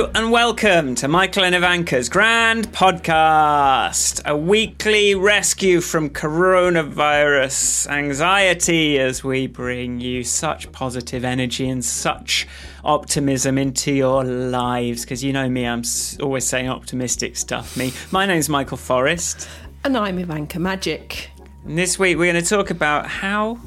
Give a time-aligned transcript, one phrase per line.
[0.00, 8.98] Hello and welcome to Michael and Ivanka's Grand Podcast, a weekly rescue from coronavirus anxiety
[8.98, 12.48] as we bring you such positive energy and such
[12.82, 15.04] optimism into your lives.
[15.04, 15.82] Because you know me, I'm
[16.22, 17.76] always saying optimistic stuff.
[17.76, 19.50] Me, my name's Michael Forrest,
[19.84, 21.30] And I'm Ivanka Magic.
[21.66, 23.58] and this week we're going to talk about how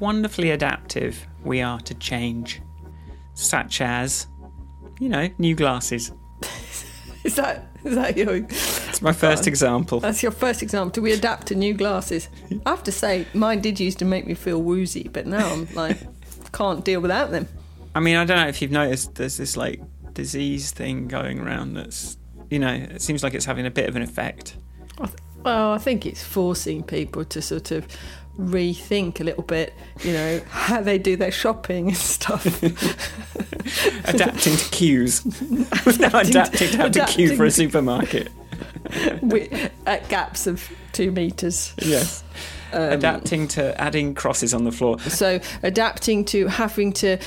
[0.00, 2.62] wonderfully adaptive we are to change,
[3.34, 4.26] such as,
[5.04, 6.10] you know, new glasses.
[7.24, 9.98] Is that is that your It's my first example.
[10.00, 10.90] that's your first example?
[10.90, 12.28] Do we adapt to new glasses?
[12.66, 15.66] I have to say, mine did used to make me feel woozy, but now I'm
[15.74, 15.98] like
[16.52, 17.48] can't deal without them.
[17.94, 19.80] I mean, I don't know if you've noticed there's this like
[20.12, 22.18] disease thing going around that's,
[22.50, 24.56] you know, it seems like it's having a bit of an effect.
[24.98, 27.86] I th- Well, I think it's forcing people to sort of
[28.38, 32.44] rethink a little bit, you know, how they do their shopping and stuff.
[34.04, 35.24] Adapting to queues.
[35.24, 38.30] We've now adapting to have to queue for a supermarket.
[39.86, 41.74] at gaps of two meters.
[41.78, 42.22] Yes.
[42.72, 44.98] Um, adapting to adding crosses on the floor.
[44.98, 47.18] So, adapting to having to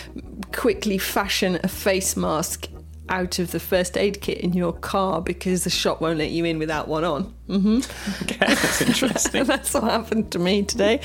[0.53, 2.67] quickly fashion a face mask
[3.09, 6.45] out of the first aid kit in your car because the shop won't let you
[6.45, 7.33] in without one on.
[7.47, 7.79] Mm-hmm.
[8.23, 9.43] Okay, that's interesting.
[9.47, 11.01] That's what happened to me today.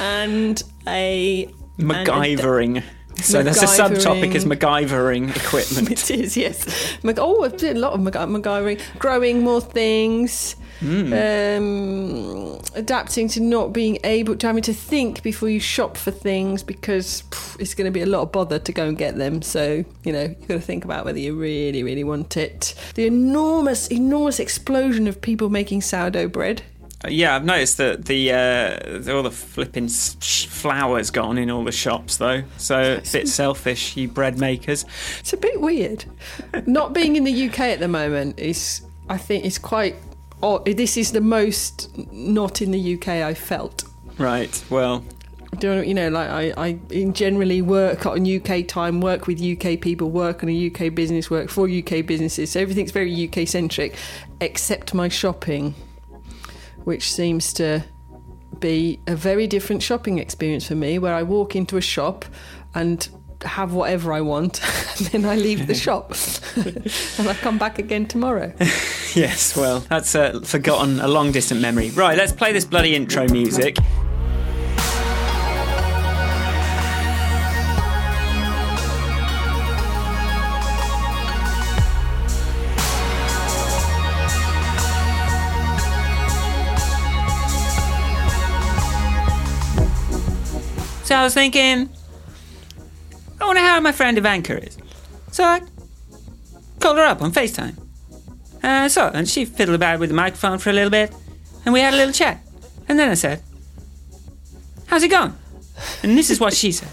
[0.00, 1.46] And a.
[1.78, 2.82] MacGyvering.
[3.24, 5.34] So that's a subtopic is MacGyvering.
[5.44, 5.90] Equipment.
[5.90, 7.02] It is, yes.
[7.02, 8.80] Mac- oh, I did a lot of Mac- MacGyvering.
[8.98, 10.56] Growing more things.
[10.80, 11.12] Hmm.
[11.12, 16.62] Um, adapting to not being able to having to think before you shop for things
[16.62, 19.40] because pff, it's going to be a lot of bother to go and get them.
[19.40, 22.74] So you know you've got to think about whether you really, really want it.
[22.96, 26.62] The enormous, enormous explosion of people making sourdough bread.
[27.08, 32.16] Yeah, I've noticed that the uh, all the flipping flowers gone in all the shops
[32.16, 32.42] though.
[32.56, 34.84] So it's a bit selfish, you bread makers.
[35.20, 36.04] It's a bit weird.
[36.66, 39.96] Not being in the UK at the moment is, I think, is quite.
[40.42, 40.64] odd.
[40.66, 43.84] this is the most not in the UK I felt.
[44.18, 44.64] Right.
[44.70, 45.04] Well,
[45.58, 46.72] Do you know, like I, I
[47.12, 51.48] generally work on UK time, work with UK people, work on a UK business, work
[51.48, 52.52] for UK businesses.
[52.52, 53.96] So everything's very UK centric,
[54.40, 55.74] except my shopping,
[56.84, 57.84] which seems to
[58.60, 62.24] be a very different shopping experience for me, where I walk into a shop
[62.74, 63.08] and
[63.42, 64.60] have whatever I want,
[64.98, 66.14] and then I leave the shop,
[66.56, 68.52] and I come back again tomorrow.
[69.14, 69.56] yes.
[69.56, 71.90] Well, that's uh, forgotten a long distant memory.
[71.90, 72.16] Right.
[72.16, 73.76] Let's play this bloody intro music.
[91.04, 91.90] So I was thinking,
[93.40, 94.78] I wonder how my friend Ivanka is.
[95.30, 95.60] So I
[96.80, 97.76] called her up on FaceTime.
[98.62, 101.14] Uh, so, and she fiddled about with the microphone for a little bit,
[101.64, 102.40] and we had a little chat.
[102.88, 103.42] And then I said,
[104.86, 105.34] How's it going?
[106.02, 106.88] And this is what she said.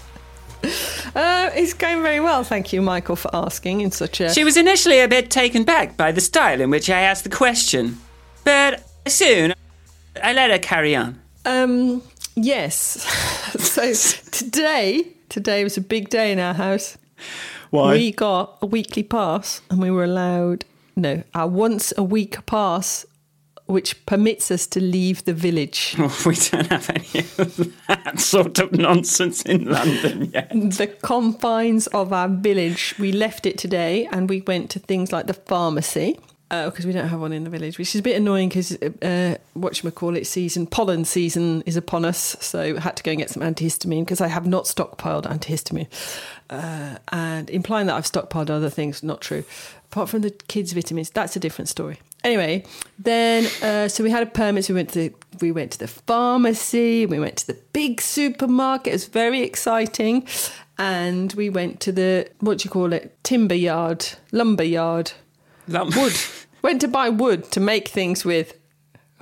[1.14, 4.32] Uh, it's going very well, thank you, Michael, for asking in such a.
[4.32, 7.28] She was initially a bit taken back by the style in which I asked the
[7.28, 7.98] question,
[8.44, 9.52] but soon
[10.22, 11.20] I let her carry on.
[11.44, 12.02] Um,
[12.34, 13.04] yes.
[13.72, 13.92] so
[14.30, 16.98] today, today was a big day in our house.
[17.70, 17.92] Why?
[17.92, 23.06] We got a weekly pass, and we were allowed no, our once a week pass,
[23.64, 25.96] which permits us to leave the village.
[25.98, 30.50] Oh, we don't have any of that sort of nonsense in London yet.
[30.50, 32.94] the confines of our village.
[32.98, 36.18] We left it today, and we went to things like the pharmacy.
[36.52, 39.36] Because we don't have one in the village, which is a bit annoying because uh,
[39.94, 42.36] call it season, pollen season is upon us.
[42.40, 45.88] So I had to go and get some antihistamine because I have not stockpiled antihistamine.
[46.50, 49.44] Uh, and implying that I've stockpiled other things, not true.
[49.90, 51.98] Apart from the kids' vitamins, that's a different story.
[52.22, 52.64] Anyway,
[52.98, 54.66] then uh, so we had a permit.
[54.66, 57.06] So we went to the, we went to the pharmacy.
[57.06, 58.88] We went to the big supermarket.
[58.88, 60.26] It was very exciting,
[60.78, 63.16] and we went to the what do you call it?
[63.24, 65.12] Timber yard, lumber yard.
[65.68, 66.12] That Wood.
[66.62, 68.56] went to buy wood to make things with.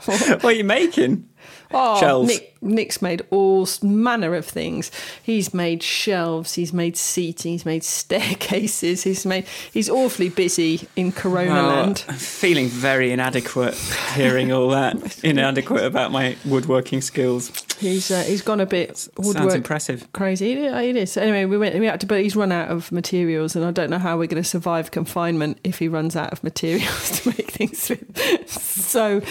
[0.05, 1.29] what are you making?
[1.73, 2.29] Oh, Shelves.
[2.29, 4.91] Nick, Nick's made all manner of things.
[5.23, 6.55] He's made shelves.
[6.55, 7.53] He's made seating.
[7.53, 9.05] He's made staircases.
[9.05, 9.47] He's made.
[9.73, 12.05] He's awfully busy in Corona Oh, land.
[12.09, 13.75] I'm feeling very inadequate
[14.15, 15.21] hearing all that.
[15.25, 17.51] inadequate about my woodworking skills.
[17.81, 20.13] He's uh, he's gone a bit Sounds impressive.
[20.13, 20.53] crazy.
[20.53, 21.13] It is.
[21.13, 21.79] So anyway, we went.
[21.79, 24.27] We had to, but he's run out of materials, and I don't know how we're
[24.27, 28.49] going to survive confinement if he runs out of materials to make things with.
[28.91, 29.23] So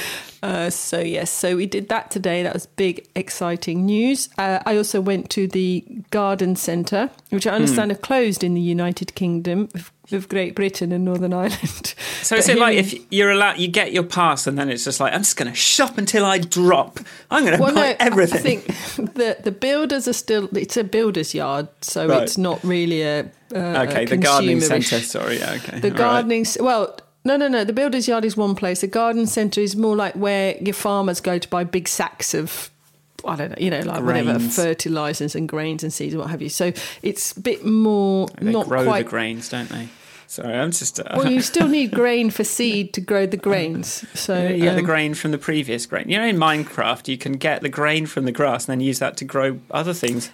[0.42, 2.44] Uh, so yes, so we did that today.
[2.44, 4.30] That was big, exciting news.
[4.38, 8.62] Uh, I also went to the garden centre, which I understand are closed in the
[8.62, 9.68] United Kingdom
[10.13, 11.94] of, Great Britain and Northern Ireland.
[12.21, 15.00] So is it like if you're allowed, you get your pass, and then it's just
[15.00, 17.00] like I'm just going to shop until I drop.
[17.31, 18.59] I'm going to Well, buy no, everything.
[18.59, 20.50] I think the the builders are still.
[20.56, 22.23] It's a builder's yard, so Right.
[22.23, 23.21] it's not really a.
[23.56, 25.00] Uh, okay, a the gardening centre.
[25.00, 25.79] Sorry, yeah, okay.
[25.79, 25.97] The all right.
[25.97, 27.63] gardening, s well, no, no, no.
[27.63, 28.81] The builder's yard is one place.
[28.81, 32.69] The garden centre is more like where your farmers go to buy big sacks of,
[33.25, 36.41] I don't know, you know, like whatever fertilisers and grains and seeds and what have
[36.41, 36.50] you.
[36.50, 39.06] So it's a bit more They not grow quite.
[39.06, 39.88] the grains, don't they?
[40.30, 41.00] Sorry, I'm just.
[41.00, 44.06] Uh, well, you still need grain for seed to grow the grains.
[44.14, 46.08] So get the um, grain from the previous grain.
[46.08, 49.00] You know, in Minecraft, you can get the grain from the grass and then use
[49.00, 50.30] that to grow other things.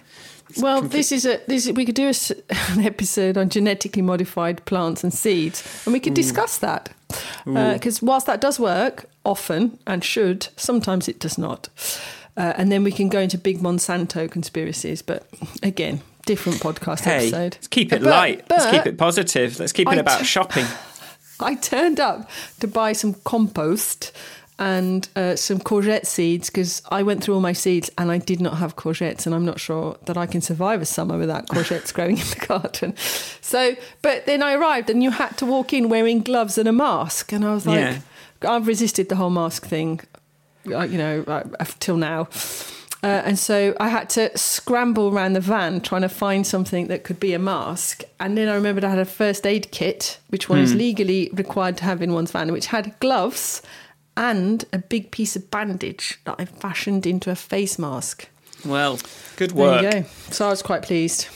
[0.58, 1.70] Well, this is a this.
[1.70, 2.14] We could do a
[2.72, 6.92] an episode on genetically modified plants and seeds, and we could discuss that.
[7.46, 11.70] Because whilst that does work often and should, sometimes it does not.
[12.36, 15.26] Uh, and then we can go into big Monsanto conspiracies, but
[15.62, 17.54] again, different podcast Hey, episode.
[17.54, 18.44] let's keep it But- light.
[18.50, 19.58] let's keep it positive.
[19.58, 20.66] Let's keep it I about t- shopping.
[21.40, 22.28] I turned up
[22.60, 24.12] to buy some compost
[24.58, 28.40] and uh, some courgette seeds because I went through all my seeds and I did
[28.40, 31.92] not have courgettes, and I'm not sure that I can survive a summer without courgettes
[31.96, 32.94] growing in the garden.
[33.42, 36.72] So, but then I arrived and you had to walk in wearing gloves and a
[36.72, 37.98] mask, and I was like, Yeah.
[38.50, 40.00] I've resisted the whole mask thing,
[40.70, 41.42] uh, you know, uh,
[41.78, 42.28] till now.
[43.06, 47.04] Uh, and so I had to scramble around the van trying to find something that
[47.04, 48.02] could be a mask.
[48.18, 51.76] And then I remembered I had a first aid kit, which one is legally required
[51.76, 53.62] to have in one's van, which had gloves
[54.16, 58.28] and a big piece of bandage that I fashioned into a face mask.
[58.64, 58.98] Well,
[59.36, 59.82] good work.
[59.82, 60.08] There you go.
[60.32, 61.28] So I was quite pleased.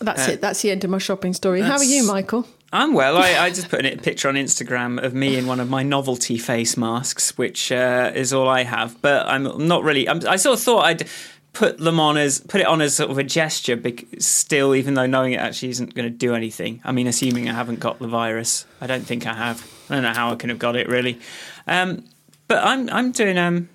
[0.00, 0.40] That's Uh, it.
[0.40, 1.60] That's the end of my shopping story.
[1.60, 2.46] How are you, Michael?
[2.72, 3.16] I'm well.
[3.16, 6.36] I, I just put a picture on Instagram of me in one of my novelty
[6.36, 9.00] face masks, which uh, is all I have.
[9.00, 10.08] But I'm not really.
[10.08, 11.08] I'm, I sort of thought I'd
[11.54, 14.94] put them on as put it on as sort of a gesture, bec- still, even
[14.94, 16.80] though knowing it actually isn't going to do anything.
[16.84, 19.66] I mean, assuming I haven't got the virus, I don't think I have.
[19.88, 21.18] I don't know how I can have got it really.
[21.66, 22.04] Um,
[22.48, 23.70] but I'm I'm doing um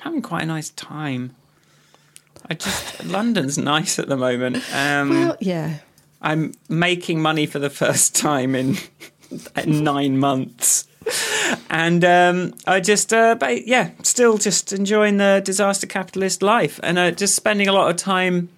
[0.00, 1.34] having quite a nice time.
[2.50, 4.56] I just London's nice at the moment.
[4.74, 5.78] Um, Well, yeah.
[6.22, 8.78] I'm making money for the first time in
[9.66, 10.86] nine months.
[11.68, 16.96] And um, I just, uh, ba- yeah, still just enjoying the disaster capitalist life and
[16.98, 18.48] uh, just spending a lot of time.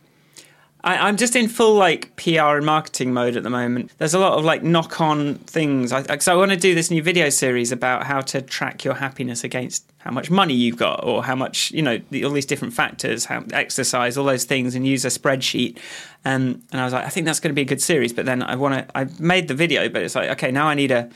[0.83, 3.93] I, I'm just in full like PR and marketing mode at the moment.
[3.97, 5.91] There's a lot of like knock on things.
[5.91, 8.95] I- so I want to do this new video series about how to track your
[8.95, 12.45] happiness against how much money you've got or how much, you know, the, all these
[12.45, 15.79] different factors, how exercise, all those things, and use a spreadsheet.
[16.25, 18.13] Um, and I was like, I think that's going to be a good series.
[18.13, 20.75] But then I want to, I made the video, but it's like, okay, now I
[20.75, 21.11] need a.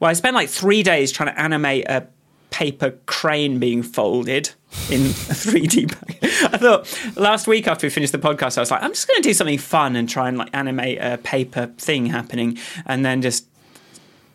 [0.00, 2.06] Well, I spent like three days trying to animate a
[2.50, 4.50] paper crane being folded
[4.90, 5.04] in a
[5.34, 6.18] 3D bag.
[6.52, 9.22] I thought last week after we finished the podcast, I was like, I'm just going
[9.22, 13.22] to do something fun and try and like animate a paper thing happening, and then
[13.22, 13.46] just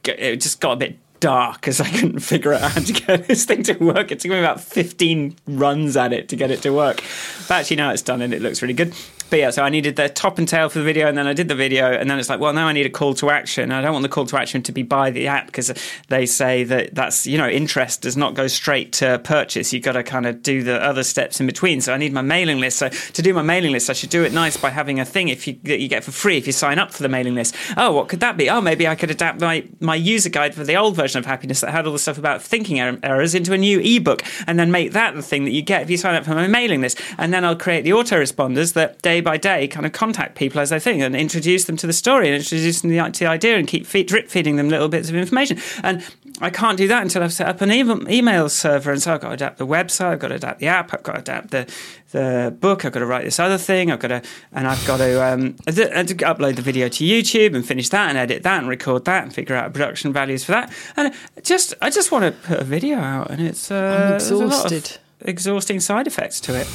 [0.05, 3.45] it just got a bit dark because I couldn't figure out how to get this
[3.45, 4.11] thing to work.
[4.11, 7.03] It took me about 15 runs at it to get it to work.
[7.47, 8.93] But actually, now it's done and it looks really good.
[9.29, 11.33] But yeah, so I needed the top and tail for the video, and then I
[11.33, 13.71] did the video, and then it's like, well, now I need a call to action.
[13.71, 15.71] I don't want the call to action to be buy the app because
[16.07, 19.73] they say that that's you know interest does not go straight to purchase.
[19.73, 21.81] You've got to kind of do the other steps in between.
[21.81, 22.77] So I need my mailing list.
[22.77, 25.27] So to do my mailing list, I should do it nice by having a thing
[25.27, 27.55] if you that you get for free if you sign up for the mailing list.
[27.75, 28.49] Oh, what could that be?
[28.49, 31.61] Oh, maybe I could adapt my my user guide for the old version of happiness
[31.61, 34.71] that had all the stuff about thinking er- errors into a new ebook, and then
[34.71, 36.99] make that the thing that you get if you sign up for my mailing list.
[37.17, 40.69] And then I'll create the autoresponders that day by day kind of contact people as
[40.69, 43.67] they think and introduce them to the story and introduce them to the idea and
[43.67, 45.57] keep feed, drip feeding them little bits of information.
[45.83, 46.05] And
[46.39, 48.91] I can't do that until I've set up an email, server.
[48.91, 51.03] And so I've got to adapt the website, I've got to adapt the app, I've
[51.03, 51.73] got to adapt the
[52.11, 54.21] the book, I've got to write this other thing, I've got to,
[54.53, 58.07] and I've got to, um, I did- upload the video to YouTube and finish that
[58.07, 60.71] and edit that and record that and figure out production values for that.
[60.95, 64.37] And just, I just want to put a video out, and it's uh, there's a
[64.37, 66.67] lot of exhausting side effects to it.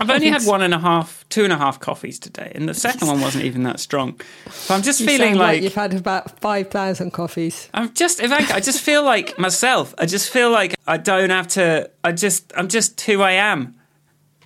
[0.00, 2.74] I've only had one and a half, two and a half coffees today, and the
[2.74, 4.20] second one wasn't even that strong.
[4.50, 7.68] So I'm just You feeling sound like you've had about five thousand coffees.
[7.74, 8.54] I'm just Ivanka.
[8.54, 9.94] I just feel like myself.
[9.98, 11.90] I just feel like I don't have to.
[12.04, 13.74] I just I'm just who I am.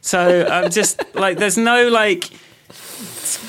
[0.00, 2.30] So I'm just like there's no like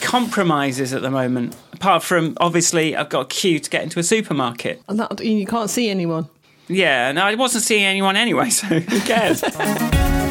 [0.01, 1.55] compromises at the moment.
[1.73, 4.81] Apart from obviously I've got a queue to get into a supermarket.
[4.87, 6.29] And that, you can't see anyone.
[6.67, 9.43] Yeah, and I wasn't seeing anyone anyway, so who cares?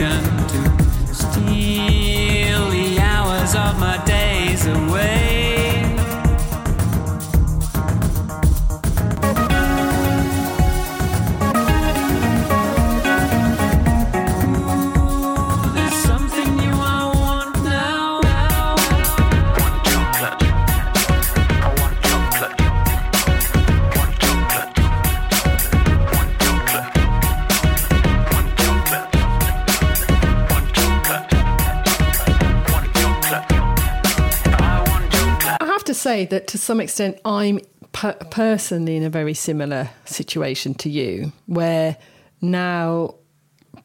[0.00, 0.39] temptation
[35.90, 37.60] to say that to some extent, I'm
[37.92, 41.96] per- personally in a very similar situation to you, where
[42.40, 43.14] now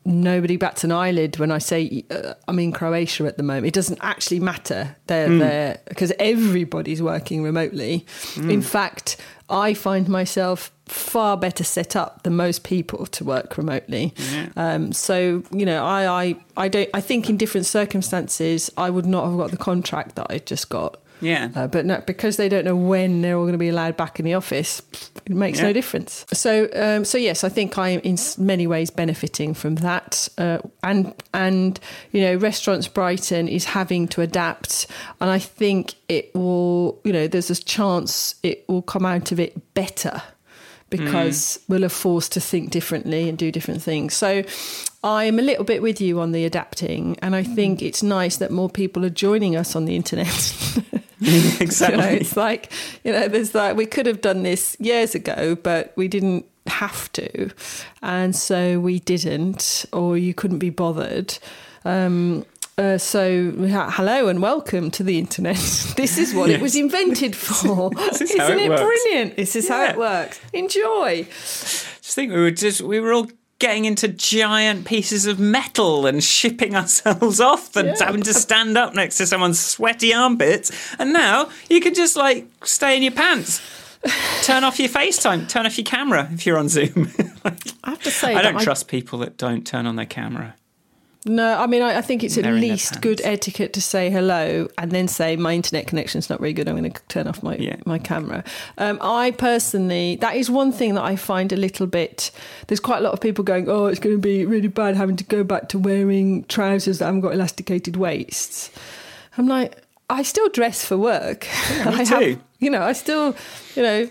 [0.07, 3.65] nobody bats an eyelid when I say uh, I'm in Croatia at the moment.
[3.67, 4.95] It doesn't actually matter.
[5.07, 8.05] They're there because everybody's working remotely.
[8.37, 9.17] In fact,
[9.49, 14.13] I find myself far better set up than most people to work remotely.
[14.55, 16.89] Um, so you know, I, I I don't.
[16.93, 20.69] I think in different circumstances, I would not have got the contract that I just
[20.69, 20.97] got.
[21.21, 21.49] Yeah.
[21.55, 24.19] Uh, but no, because they don't know when they're all going to be allowed back
[24.19, 24.81] in the office,
[25.25, 25.67] it makes Yeah.
[25.67, 26.25] no difference.
[26.33, 30.27] So, um, so yes, I think I'm in many ways benefiting from that.
[30.37, 31.79] Uh, and and
[32.11, 34.87] you know, restaurants Brighton is having to adapt,
[35.21, 36.99] and I think it will.
[37.05, 40.21] You know, there's a chance it will come out of it better
[40.89, 44.13] because we'll have forced to think differently and do different things.
[44.13, 44.43] So
[45.03, 48.51] I'm a little bit with you on the adapting, and I think it's nice that
[48.51, 50.27] more people are joining us on the internet.
[51.21, 51.95] exactly.
[51.95, 52.71] You know, it's like,
[53.03, 57.11] you know, there's like, we could have done this years ago, but we didn't have
[57.13, 57.51] to.
[58.01, 61.37] And so we didn't, or you couldn't be bothered.
[61.83, 62.45] Um,
[62.77, 65.55] uh, so, hello and welcome to the internet.
[65.95, 67.91] this is what it was invented for.
[68.11, 69.37] is Isn't it it brilliant?
[69.37, 70.41] This is how it works.
[70.51, 71.23] Enjoy.
[71.23, 76.23] Just think we were just we were all getting into giant pieces of metal and
[76.23, 78.05] shipping ourselves off and Yeah.
[78.05, 80.71] having to stand up next to someone's sweaty armpits.
[80.99, 83.61] And now you can just like stay in your pants.
[84.43, 87.11] Turn off your FaceTime, turn off your camera if you're on Zoom.
[87.83, 90.55] I have to say, I don't trust people that don't turn on their camera.
[91.27, 93.81] No, I mean, I, I think it's at They're in their least good etiquette to
[93.81, 96.69] say hello and then say my internet connection's not very good.
[96.69, 97.77] I'm going to turn off my Yeah.
[97.85, 98.43] my camera.
[98.77, 102.29] Um, I personally, that is one thing that I find a little bit.
[102.67, 105.15] There's quite a lot of people going, "Oh, it's going to be really bad having
[105.15, 108.69] to go back to wearing trousers that haven't got elasticated waists."
[109.37, 111.47] I'm like, I still dress for work.
[111.71, 112.39] me I too.
[112.59, 113.35] you know, I still,
[113.75, 114.09] you know,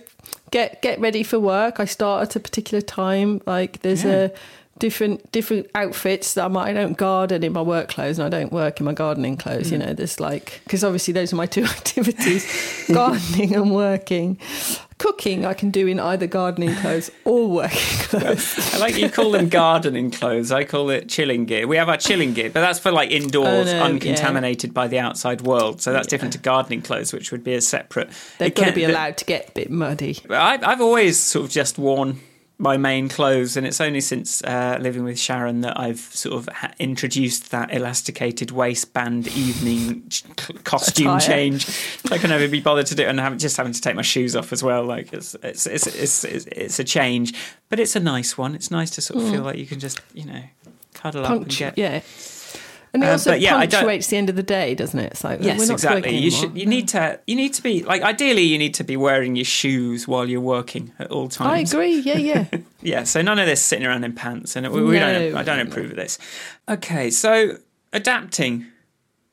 [0.50, 1.78] get get ready for work.
[1.78, 3.40] I start at a particular time.
[3.46, 4.10] Like there's Yeah.
[4.12, 4.30] a
[4.78, 8.38] different different outfits that I might I don't garden in my work clothes and I
[8.40, 9.70] don't work in my gardening clothes.
[9.70, 9.86] You mm.
[9.86, 14.38] know, there's like because obviously those are my two activities: gardening and working.
[14.96, 18.74] Cooking I can do in either gardening clothes or working clothes.
[18.74, 20.52] I like you call them gardening clothes.
[20.52, 21.66] I call it chilling gear.
[21.66, 24.86] We have our chilling gear, but that's for like oh, indoors, Oh, no, uncontaminated by
[24.86, 25.82] the outside world.
[25.82, 28.08] So that's different to gardening clothes, which would be a separate.
[28.38, 30.16] They've it got to can't- be allowed to get a bit muddy.
[30.30, 32.20] I've, I've always sort of just worn
[32.58, 36.48] my main clothes, and it's only since uh, living with Sharon that I've sort of
[36.54, 40.24] ha- introduced that elasticated waistband evening ch-
[40.62, 41.66] costume change.
[42.10, 44.02] I can never be bothered to do it, and having, just having to take my
[44.02, 44.84] shoes off as well.
[44.84, 47.34] Like it's it's it's it's, it's, it's a change,
[47.68, 48.54] but it's a nice one.
[48.54, 50.42] It's nice to sort of feel like you can just you know
[50.94, 51.76] cuddle up and get.
[51.76, 52.02] yeah.
[52.94, 55.12] And it Uh, also yeah, punctuates the end of the day, doesn't it?
[55.12, 56.16] It's like Yes, exactly.
[56.16, 56.56] You should.
[56.56, 57.18] You need to.
[57.26, 58.02] You need to be like.
[58.02, 61.74] Ideally, you need to be wearing your shoes while you're working at all times.
[61.74, 61.98] I agree.
[61.98, 62.46] Yeah, yeah.
[62.82, 65.34] Yeah, so none of this sitting around in pants, and we, we don't.
[65.34, 65.62] I don't no.
[65.62, 66.18] approve of this.
[66.68, 67.56] Okay, so
[67.94, 68.66] adapting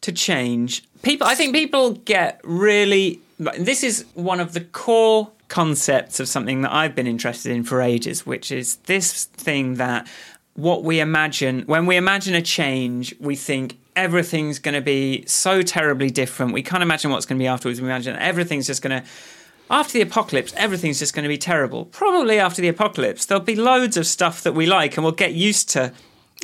[0.02, 0.86] to change.
[1.02, 3.20] People, I think people get really.
[3.38, 7.82] This is one of the core concepts of something that I've been interested in for
[7.82, 10.08] ages, which is this thing that
[10.56, 15.62] what we imagine when we imagine a change, we think everything's going to be so
[15.62, 16.54] terribly different.
[16.54, 17.82] We can't imagine what's going to be afterwards.
[17.82, 19.08] We imagine everything's just going to
[19.70, 21.86] after the apocalypse, everything's just going to be terrible.
[21.86, 25.34] Probably after the apocalypse, there'll be loads of stuff that we like and we'll get
[25.34, 25.94] used to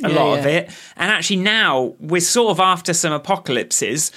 [0.02, 0.70] a Yeah, lot of it.
[0.96, 4.12] And actually, now we're sort of after some apocalypses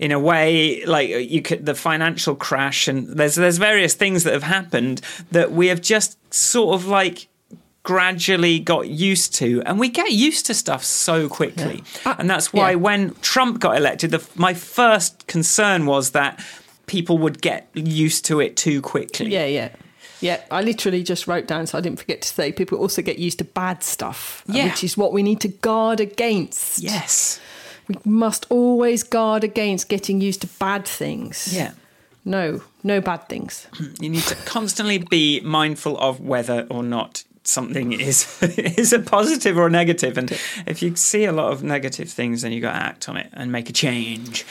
[0.00, 4.24] in a way like uh, you could the financial crash and there's there's various things
[4.24, 7.28] that have happened that we have just sort of like
[7.82, 12.52] gradually got used to and we get used to stuff so quickly Uh, and that's
[12.52, 12.76] why yeah.
[12.76, 16.38] when Trump got elected the, my first concern was that
[16.86, 19.70] people would get used to it too quickly Yeah, yeah.
[20.20, 23.18] Yeah, I literally just wrote down so I didn't forget to say people also get
[23.18, 24.64] used to bad stuff, uh, Yeah.
[24.66, 26.80] which is what we need to guard against.
[26.80, 27.40] yes
[27.88, 31.48] We must always guard against getting used to bad things.
[31.54, 31.72] yeah
[32.26, 33.66] No, no bad things.
[34.00, 39.58] you need to constantly be mindful of whether or not something is is a positive
[39.58, 40.30] or a negative, and
[40.66, 43.28] if you see a lot of negative things, then you got to act on it
[43.32, 44.44] and make a change.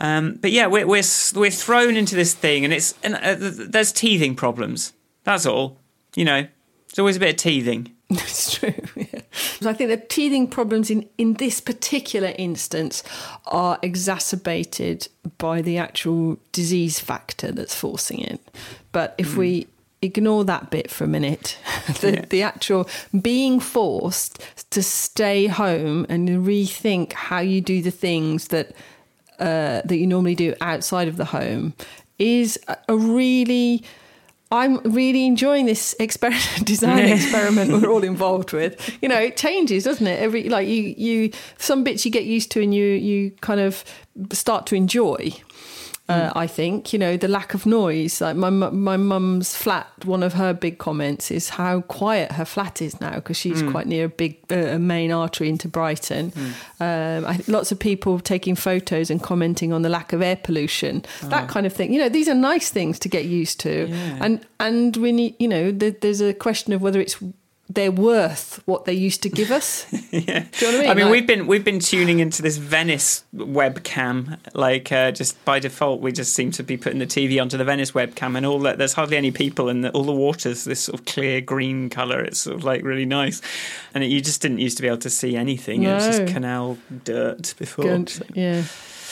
[0.00, 1.02] Um, but yeah, we're, we're
[1.34, 4.92] we're thrown into this thing, and it's and uh, there's teething problems.
[5.24, 5.78] That's all.
[6.14, 7.90] You know, there's always a bit of teething.
[8.10, 8.74] It's true.
[8.94, 9.22] Yeah.
[9.60, 13.02] So I think the teething problems in, in this particular instance
[13.46, 18.40] are exacerbated by the actual disease factor that's forcing it.
[18.92, 19.66] But if we
[20.04, 21.58] ignore that bit for a minute,
[22.00, 22.24] the, Yeah.
[22.28, 22.88] the actual
[23.20, 28.72] being forced to stay home and rethink how you do the things that
[29.40, 31.74] uh, that you normally do outside of the home
[32.18, 33.82] is a- really
[34.52, 38.96] I'm really enjoying this experiment, design experiment we're all involved with.
[39.02, 40.20] You know, it changes, doesn't it?
[40.20, 43.82] Every like you, you some bits you get used to and you you kind of
[44.32, 45.32] start to enjoy.
[46.06, 48.20] Uh, I think you know the lack of noise.
[48.20, 52.82] Like my my mum's flat, one of her big comments is how quiet her flat
[52.82, 56.30] is now because she's quite near a big uh, a main artery into Brighton.
[56.78, 61.04] Um, I, lots of people taking photos and commenting on the lack of air pollution,
[61.22, 61.90] that kind of thing.
[61.94, 64.18] You know, these are nice things to get used to, Yeah.
[64.20, 67.16] and and we need you know there, there's a question of whether it's
[67.70, 69.86] they're worth what they used to give us.
[70.12, 70.44] yeah.
[70.58, 70.90] Do you know what I mean?
[70.90, 74.38] I mean, Like- we've been we've been tuning into this Venice webcam.
[74.54, 77.64] Like, uh, just by default, we just seem to be putting the TV onto the
[77.64, 78.78] Venice webcam, and all that.
[78.78, 82.20] There's hardly any people, and the, all the water's this sort of clear green color.
[82.20, 83.40] It's sort of like really nice,
[83.94, 85.82] and it, you just didn't used to be able to see anything.
[85.84, 87.84] It was just canal dirt before.
[87.84, 88.08] Good.
[88.10, 88.62] So- Yeah.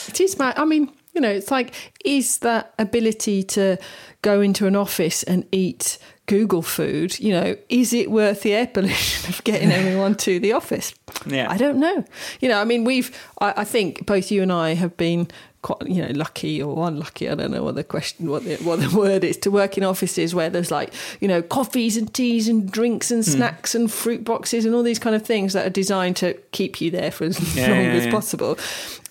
[0.08, 0.58] It is mad.
[0.58, 3.76] I mean, you know, it's like, is that ability to
[4.22, 5.96] go into an office and eat
[6.32, 10.54] Google food, you know, is it worth the air pollution of getting everyone to the
[10.54, 10.94] office?
[11.26, 11.46] Yeah.
[11.50, 12.06] I don't know.
[12.40, 15.28] You know, I mean, we've, I, I think both you and I have been
[15.60, 17.28] quite, you know, lucky or unlucky.
[17.28, 19.84] I don't know what the question, what the, what the word is to work in
[19.84, 24.24] offices where there's like, you know, coffees and teas and drinks and snacks and fruit
[24.24, 27.24] boxes and all these kind of things that are designed to keep you there for
[27.24, 28.10] as Yeah, long yeah, as yeah.
[28.10, 28.58] possible.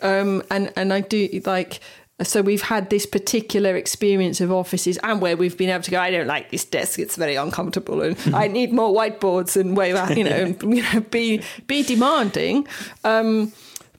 [0.01, 1.81] Um, and, and I do like,
[2.23, 5.99] so we've had this particular experience of offices and where we've been able to go,
[5.99, 9.95] I don't like this desk, it's very uncomfortable and I need more whiteboards and wave
[9.95, 12.67] out, you know, and, you know, be be demanding.
[13.03, 13.53] Um,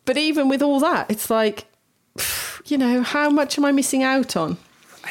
[0.05, 1.67] but even with all that, it's like,
[2.67, 4.57] you know, how much am I missing out on?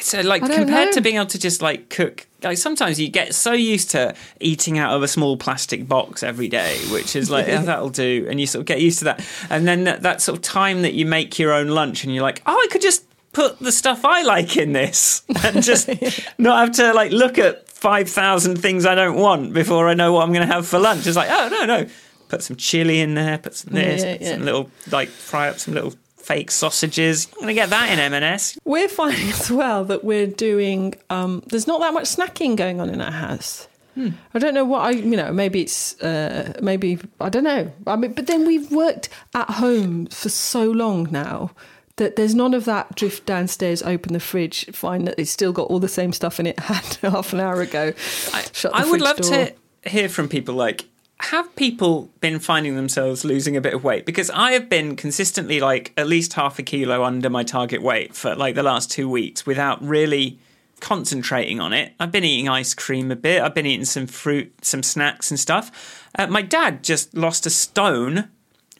[0.00, 0.92] So, like, compared know.
[0.92, 4.78] to being able to just like cook, like sometimes you get so used to eating
[4.78, 8.26] out of a small plastic box every day, which is like, oh, that'll do.
[8.28, 9.24] And you sort of get used to that.
[9.50, 12.22] And then that, that sort of time that you make your own lunch and you're
[12.22, 15.88] like, oh, I could just put the stuff I like in this and just
[16.38, 20.22] not have to like look at 5,000 things I don't want before I know what
[20.22, 21.06] I'm going to have for lunch.
[21.06, 21.86] It's like, oh, no, no.
[22.28, 25.58] Put some chili in there, put some this, yeah, put some little, like, fry up
[25.58, 27.26] some little fake sausages.
[27.32, 28.58] I'm going to get that in M&S.
[28.64, 32.88] We're finding as well that we're doing, um, there's not that much snacking going on
[32.90, 33.68] in our house.
[33.94, 37.70] I don't know what I, you know, maybe it's, uh, maybe, I don't know.
[37.86, 41.50] I mean, but then we've worked at home for so long now
[41.96, 45.68] that there's none of that drift downstairs, open the fridge, find that it's still got
[45.68, 47.90] all the same stuff in it had half an hour ago.
[47.90, 49.30] the I would love door.
[49.30, 49.54] to
[49.90, 50.86] hear from people like
[51.24, 55.60] have people been finding themselves losing a bit of weight because I have been consistently
[55.60, 59.08] like at least half a kilo under my target weight for like the last 2
[59.08, 60.38] weeks without really
[60.80, 61.92] concentrating on it.
[62.00, 63.40] I've been eating ice cream a bit.
[63.40, 66.10] I've been eating some fruit, some snacks and stuff.
[66.18, 68.28] Uh, my dad just lost a stone,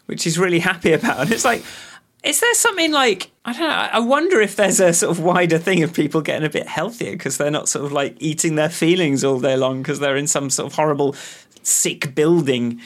[0.06, 1.20] which he's really happy about.
[1.20, 1.62] And it's like
[2.22, 3.68] is there something like I don't know?
[3.68, 7.12] I wonder if there's a sort of wider thing of people getting a bit healthier
[7.12, 10.28] because they're not sort of like eating their feelings all day long because they're in
[10.28, 11.16] some sort of horrible
[11.66, 12.80] sick building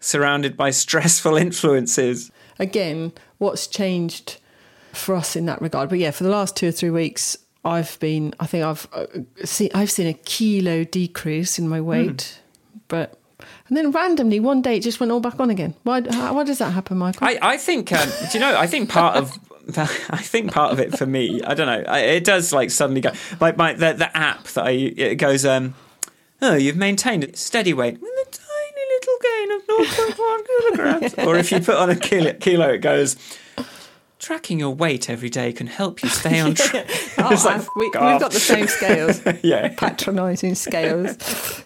[0.00, 2.30] surrounded by stressful influences.
[2.58, 4.38] again, what's changed
[4.92, 5.88] for us in that regard?
[5.88, 8.34] But yeah, for the last two or three weeks, I've been.
[8.38, 9.06] I think I've uh,
[9.44, 9.70] seen.
[9.74, 12.40] I've seen a kilo decrease in my weight,
[12.86, 13.18] but
[13.68, 15.74] and then randomly one day it just went all back on again.
[15.82, 16.02] Why?
[16.08, 17.26] How, why does that happen, Michael?
[17.26, 18.56] I, I think, um, do you know?
[18.56, 19.38] I think part of.
[19.76, 21.90] I think part of it for me, I don't know.
[21.90, 23.10] I, it does like suddenly go
[23.40, 25.44] like my the, the app that I it goes.
[25.44, 25.74] um
[26.42, 31.14] Oh, you've maintained a steady weight with a tiny little gain of 0.1 kilograms.
[31.26, 33.16] or if you put on a kilo, kilo, it goes.
[34.18, 36.88] Tracking your weight every day can help you stay on track.
[37.18, 39.20] Oh, like, we, we've got the same scales.
[39.42, 39.74] yeah.
[39.76, 41.16] Patronising scales.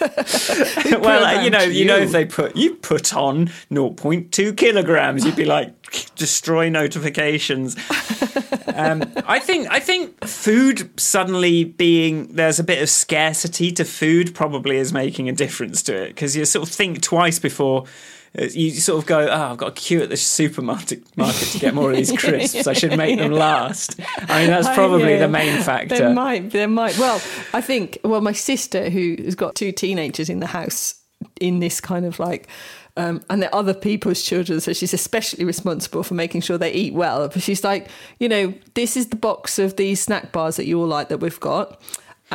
[0.00, 5.36] well, you know, programmed you know, if they put you put on 0.2 kilograms, you'd
[5.36, 5.72] be like
[6.16, 7.76] destroy notifications.
[8.74, 14.34] um, I think I think food suddenly being there's a bit of scarcity to food
[14.34, 17.84] probably is making a difference to it because you sort of think twice before
[18.36, 21.72] You sort of go, oh, I've got a queue at the supermarket market to get
[21.72, 22.66] more of these crisps.
[22.66, 24.00] I should make them last.
[24.18, 25.96] I mean, that's probably the main factor.
[25.96, 26.98] There might, there might.
[26.98, 27.98] Well, I think.
[28.02, 31.00] Well, my sister, who has got two teenagers in the house,
[31.40, 32.48] in this kind of like.
[32.96, 36.94] Um, and they're other people's children, so she's especially responsible for making sure they eat
[36.94, 37.28] well.
[37.28, 37.88] But she's like,
[38.20, 41.18] you know, this is the box of these snack bars that you all like that
[41.18, 41.80] we've got,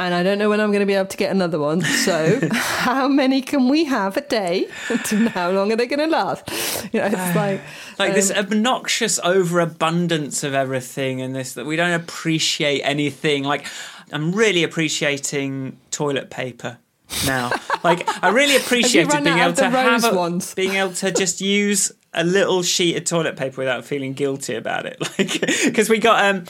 [0.06, 1.82] and I don't know when I'm going to be able to get another one.
[1.82, 4.68] So, how many can we have a day?
[5.12, 6.50] And how long are they going to last?
[6.94, 7.62] You know, it's like,
[8.00, 13.68] like this um, obnoxious overabundance of everything and this that we don't appreciate anything like
[14.12, 16.78] i'm really appreciating toilet paper
[17.26, 17.52] now
[17.84, 20.54] like i really appreciated being able to have a, ones?
[20.56, 24.86] being able to just use a little sheet of toilet paper without feeling guilty about
[24.86, 26.44] it like because we got um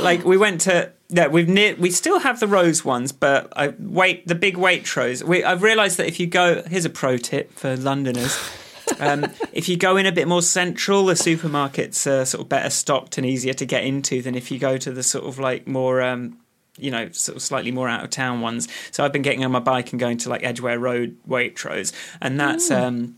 [0.00, 3.72] like we went to yeah we've near we still have the rose ones but i
[3.78, 7.50] wait the big waitrose we i've realized that if you go here's a pro tip
[7.52, 8.36] for londoners
[9.00, 12.70] um, if you go in a bit more central, the supermarkets are sort of better
[12.70, 15.66] stocked and easier to get into than if you go to the sort of like
[15.66, 16.38] more, um,
[16.78, 18.68] you know, sort of slightly more out of town ones.
[18.90, 22.38] So I've been getting on my bike and going to like Edgware Road Waitrose, and
[22.38, 22.70] that's.
[22.70, 23.16] Um,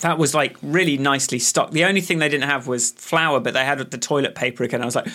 [0.00, 1.72] that was like really nicely stocked.
[1.72, 4.82] The only thing they didn't have was flour, but they had the toilet paper again.
[4.82, 5.06] I was like,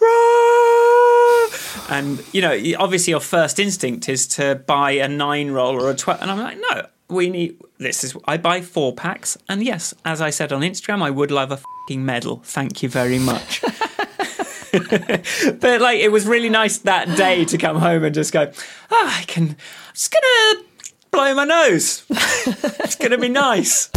[0.00, 5.90] "Rah!" and you know, obviously your first instinct is to buy a nine roll or
[5.90, 8.04] a twelve, and I'm like, no, we need this.
[8.04, 11.50] Is I buy four packs, and yes, as I said on Instagram, I would love
[11.50, 12.40] a fucking medal.
[12.44, 13.60] Thank you very much.
[14.72, 18.50] but like, it was really nice that day to come home and just go,
[18.90, 19.50] ah, I can.
[19.50, 19.56] I'm
[19.94, 20.64] just gonna
[21.10, 22.04] blow my nose.
[22.10, 23.90] it's gonna be nice.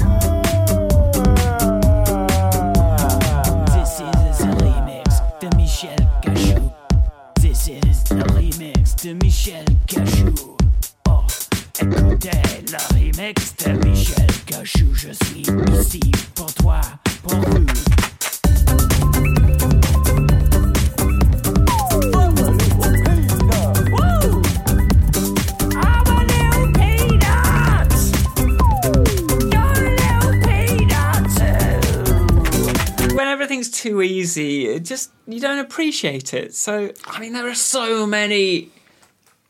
[9.48, 10.58] Michel Cachou.
[11.08, 11.22] Oh,
[11.80, 12.32] écoutez
[12.70, 14.94] le remix de Michel Cachou.
[14.94, 16.02] Je suis ici
[16.36, 16.82] pour toi,
[17.24, 17.66] pour vous.
[33.20, 36.54] Everything's too easy, just you don't appreciate it.
[36.54, 38.72] So I mean, there are so many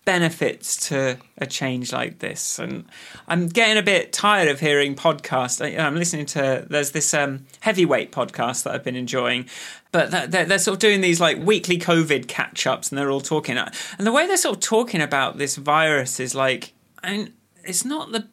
[0.08, 2.86] benefits to a change like this, and
[3.28, 5.60] I'm getting a bit tired of hearing podcasts.
[5.78, 9.48] I'm listening to there's this um, heavyweight podcast that I've been enjoying,
[9.92, 13.20] but they're, they're sort of doing these like weekly COVID catch ups, and they're all
[13.20, 16.72] talking, and the way they're sort of talking about this virus is like,
[17.04, 17.34] I mean,
[17.66, 18.30] it's not the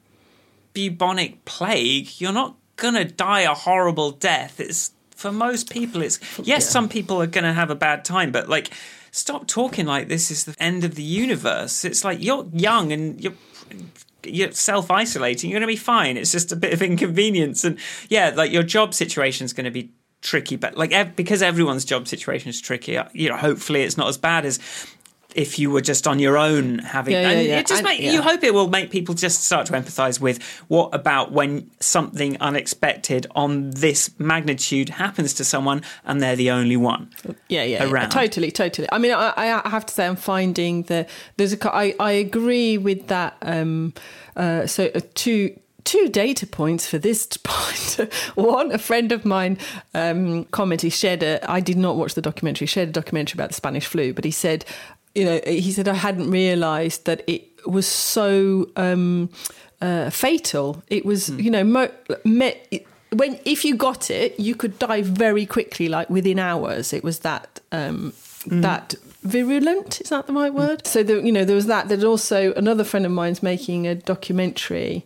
[0.75, 4.61] bubonic plague, you're not gonna die a horrible death.
[4.61, 6.03] It's for most people.
[6.03, 8.71] It's yes, some people are gonna have a bad time, but like,
[9.15, 11.85] stop talking like this is the end of the universe.
[11.85, 13.35] It's like you're young and you're.
[14.27, 15.51] You're self isolating.
[15.51, 16.17] You're going to be fine.
[16.17, 19.71] It's just a bit of inconvenience, and yeah, like your job situation is going to
[19.71, 20.57] be tricky.
[20.57, 24.17] But like ev- because everyone's job situation is tricky, you know, hopefully it's not as
[24.17, 24.59] bad as
[25.35, 27.59] if you were just on your own having Yeah, yeah, and yeah.
[27.59, 30.43] it just And- make you hope it will make people just start to empathize with
[30.69, 36.77] what about when something unexpected on this magnitude happens to someone and they're the only
[36.77, 37.11] one
[37.49, 38.11] yeah, yeah, yeah, around.
[38.11, 38.89] totally, totally.
[38.93, 41.75] I mean, I, I have to say, I'm finding that there's a.
[41.75, 43.37] I, I agree with that.
[43.43, 43.93] Um,
[44.37, 48.11] uh, so uh, two two data points for this point.
[48.37, 49.59] One, a friend of mine
[49.95, 50.83] um, commented.
[50.85, 51.49] He shared a.
[51.51, 52.67] I did not watch the documentary.
[52.67, 54.65] He shared a documentary about the Spanish flu, but he said,
[55.15, 58.69] you know, he said I hadn't realised that it was so.
[58.77, 59.31] Um,
[59.81, 60.83] uh, fatal.
[60.89, 61.91] It was, you know, mo-
[62.25, 62.57] me-
[63.13, 66.93] when if you got it, you could die very quickly, like within hours.
[66.93, 68.15] It was that um,
[68.47, 70.01] that virulent.
[70.01, 70.87] Is that the right word?
[70.87, 71.89] So the, you know, there was that.
[71.89, 75.05] There's also another friend of mine's making a documentary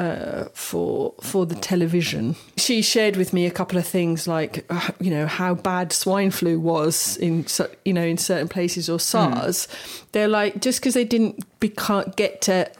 [0.00, 2.36] uh, for for the television.
[2.56, 6.30] She shared with me a couple of things like uh, you know how bad swine
[6.30, 7.44] flu was in
[7.84, 9.68] you know in certain places or SARS.
[10.12, 12.70] They're like just because they didn't beca- get to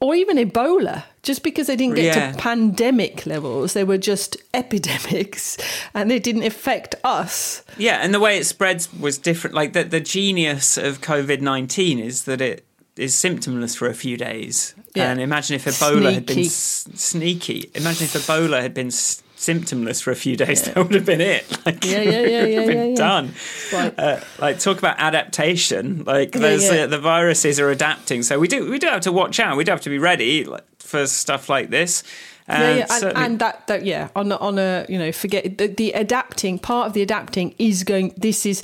[0.00, 2.32] or even Ebola, just because they didn't get Yeah.
[2.32, 5.56] to pandemic levels, they were just epidemics
[5.94, 7.62] and they didn't affect us.
[7.76, 12.24] yeah and the way it spreads was different like the, the genius of covid-19 is
[12.24, 12.64] that it
[12.96, 15.10] is symptomless for a few days Yeah.
[15.10, 16.46] and imagine if ebola had been Sneaky.
[16.46, 20.92] s- sneaky imagine if ebola had been s- symptomless for a few days that would
[20.94, 22.94] have been it like Yeah, yeah, yeah, it would yeah, have been yeah, yeah.
[22.96, 23.32] done
[23.72, 23.94] Right.
[23.98, 26.82] uh, like talk about adaptation like there's yeah.
[26.82, 29.64] Uh, the viruses are adapting so we do we do have to watch out we
[29.64, 32.02] do have to be ready like, for stuff like this
[32.48, 35.58] yeah, And yeah, and, and that, that, yeah, on a, on a, you know, forget
[35.58, 38.14] the, the adapting part of the adapting is going.
[38.16, 38.62] This is,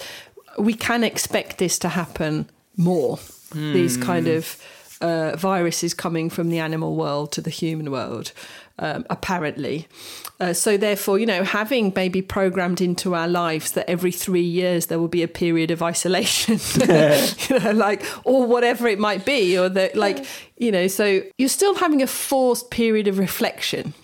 [0.59, 3.19] we can expect this to happen more.
[3.53, 4.59] These kind of
[5.03, 8.33] uh, viruses coming from the animal world to the human world.
[8.79, 9.87] Um, apparently.
[10.41, 14.87] Uh, so therefore, you know, having maybe programmed into our lives that every three years
[14.87, 19.57] there will be a period of isolation, you know, like or whatever it might be,
[19.59, 20.25] or that like
[20.57, 23.95] you know, so you're still having a forced period of reflection.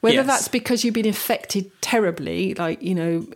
[0.00, 0.26] Whether Yes.
[0.26, 3.26] that's because you've been affected terribly, like, you know,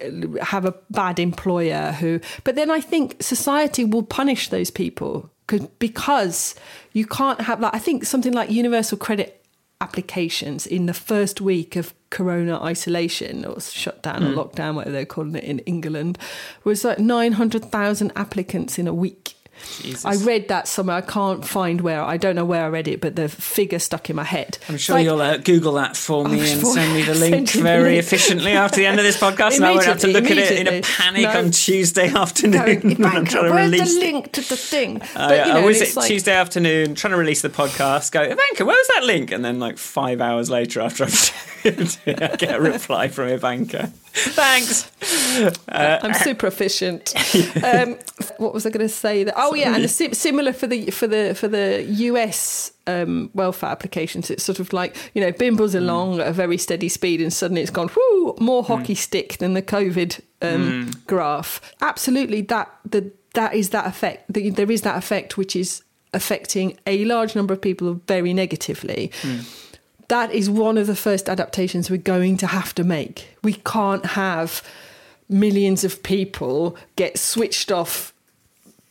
[0.41, 5.29] have a bad employer who, but then I think society will punish those people
[5.81, 6.55] because
[6.93, 9.42] you can't have, like, I think something like universal credit
[9.83, 14.39] applications in the first week of corona isolation or shutdown or hmm.
[14.39, 16.17] lockdown, whatever they're calling it in England,
[16.63, 19.35] was like 900,000 applicants in a week.
[19.81, 20.05] Jesus.
[20.05, 20.97] I read that somewhere.
[20.97, 22.03] I can't find where.
[22.03, 24.59] I don't know where I read it, but the figure stuck in my head.
[24.69, 27.55] I'm sure Like- you'll uh, Google that for me and sure- send me the link
[27.55, 27.99] you the very link.
[28.05, 29.57] efficiently after the end of this podcast.
[29.57, 31.31] And I won't have to look at it in a panic no.
[31.39, 34.99] on Tuesday afternoon Going, when I'm trying to release the link to the thing?
[34.99, 38.13] But, I, you know, was it's it like- Tuesday afternoon trying to release the podcast.
[38.13, 39.31] Go, Ivanka, where was that link?
[39.31, 41.71] And then like five hours later, after I've I
[42.37, 43.93] get a reply from Ivanka.
[44.15, 44.91] Thanks.
[45.69, 47.15] I'm super efficient.
[47.65, 47.97] Um,
[48.39, 49.25] what was I going to say?
[49.25, 53.71] That oh yeah, and sim- similar for the for the for the US um, welfare
[53.71, 54.31] applications.
[54.31, 57.63] It's sort of like you know bimbles along at a very steady speed, and suddenly
[57.63, 61.61] it's gone whoo more hockey stick than the COVID um, graph.
[61.81, 64.33] Absolutely, that the that is that effect.
[64.33, 69.11] The, there is that effect which is affecting a large number of people very negatively.
[70.13, 73.35] That is one of the first adaptations we're going to have to make.
[73.43, 74.63] We can't have
[75.27, 78.13] millions of people get switched off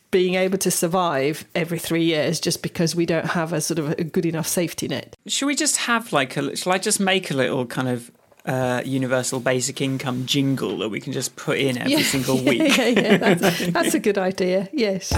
[0.10, 3.91] being able to survive every three years just because we don't have a sort of
[3.99, 5.15] a good enough safety net.
[5.27, 6.55] Should we just have like a?
[6.55, 8.10] Shall I just make a little kind of
[8.47, 12.75] uh, universal basic income jingle that we can just put in every single week?
[12.75, 14.69] Yeah, yeah, that's, that's a good idea.
[14.73, 15.12] Yes.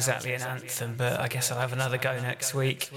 [0.00, 2.90] Exactly an anthem, but I guess I'll have another go next week.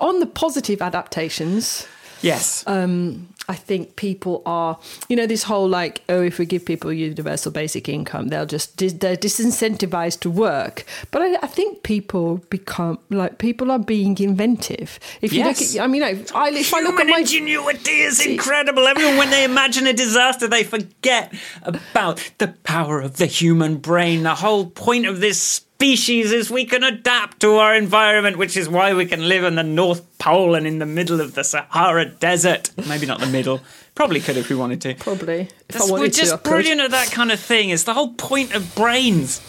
[0.00, 1.86] On the positive adaptations,
[2.22, 2.62] Yes.
[2.66, 6.92] um, I think people are, you know, this whole like, oh, if we give people
[6.92, 10.84] universal basic income, they'll just dis- they're disincentivized to work.
[11.10, 15.00] But I, I think people become like people are being inventive.
[15.22, 15.60] If you Yes.
[15.74, 18.86] look at, I mean, I, I if I look at Human my ingenuity is incredible.
[18.86, 24.22] Everyone, when they imagine a disaster, they forget about the power of the human brain.
[24.24, 28.68] The whole point of this species is we can adapt to our environment, which is
[28.68, 32.04] why we can live in the North Pole and in the middle of the Sahara
[32.04, 32.70] Desert.
[32.86, 33.62] Maybe not the middle.
[33.94, 34.94] Probably could if we wanted to.
[34.96, 36.50] probably if That's- I wanted we're to, I just could.
[36.50, 37.70] brilliant at that kind of thing.
[37.70, 39.40] It's the whole point of brains.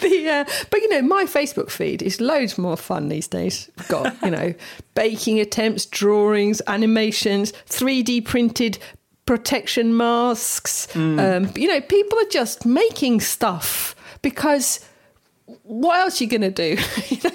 [0.00, 3.70] The, uh, but you know, my Facebook feed is loads more fun these days.
[3.78, 4.54] We've Got you know,
[4.94, 8.78] baking attempts, drawings, animations, three D printed
[9.24, 10.94] protection masks.
[10.94, 14.80] Um, you know, people are just making stuff because
[15.62, 16.76] what else are you going to do?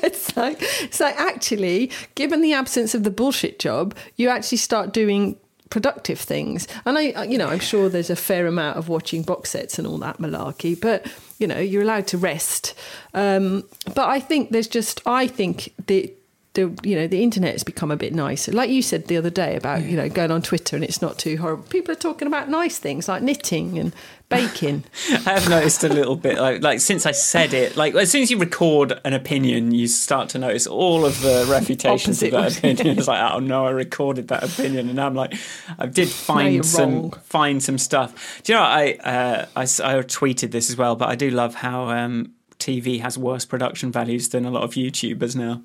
[0.03, 4.91] it's like it's like actually, given the absence of the bullshit job, you actually start
[4.93, 5.37] doing
[5.69, 6.67] productive things.
[6.85, 9.87] And I, you know, I'm sure there's a fair amount of watching box sets and
[9.87, 12.75] all that malarkey, but you know, you're allowed to rest.
[13.15, 13.63] Um,
[13.95, 16.13] but I think there's just, I think the
[16.53, 18.51] the you know the internet has become a bit nicer.
[18.51, 21.17] Like you said the other day about you know going on Twitter and it's not
[21.17, 21.63] too horrible.
[21.63, 23.93] People are talking about nice things like knitting and
[24.27, 24.83] baking.
[25.09, 28.23] I have noticed a little bit, like, like since I said it, like as soon
[28.23, 32.61] as you record an opinion, you start to notice all of the refutations of Opposite
[32.61, 32.97] that opinion.
[32.97, 35.33] It's like, oh no, I recorded that opinion, and I'm like,
[35.79, 37.11] I did find some wrong.
[37.23, 38.41] find some stuff.
[38.43, 38.63] Do you know?
[38.63, 38.71] What?
[38.71, 42.99] I, uh, I I tweeted this as well, but I do love how um, TV
[42.99, 45.61] has worse production values than a lot of YouTubers now.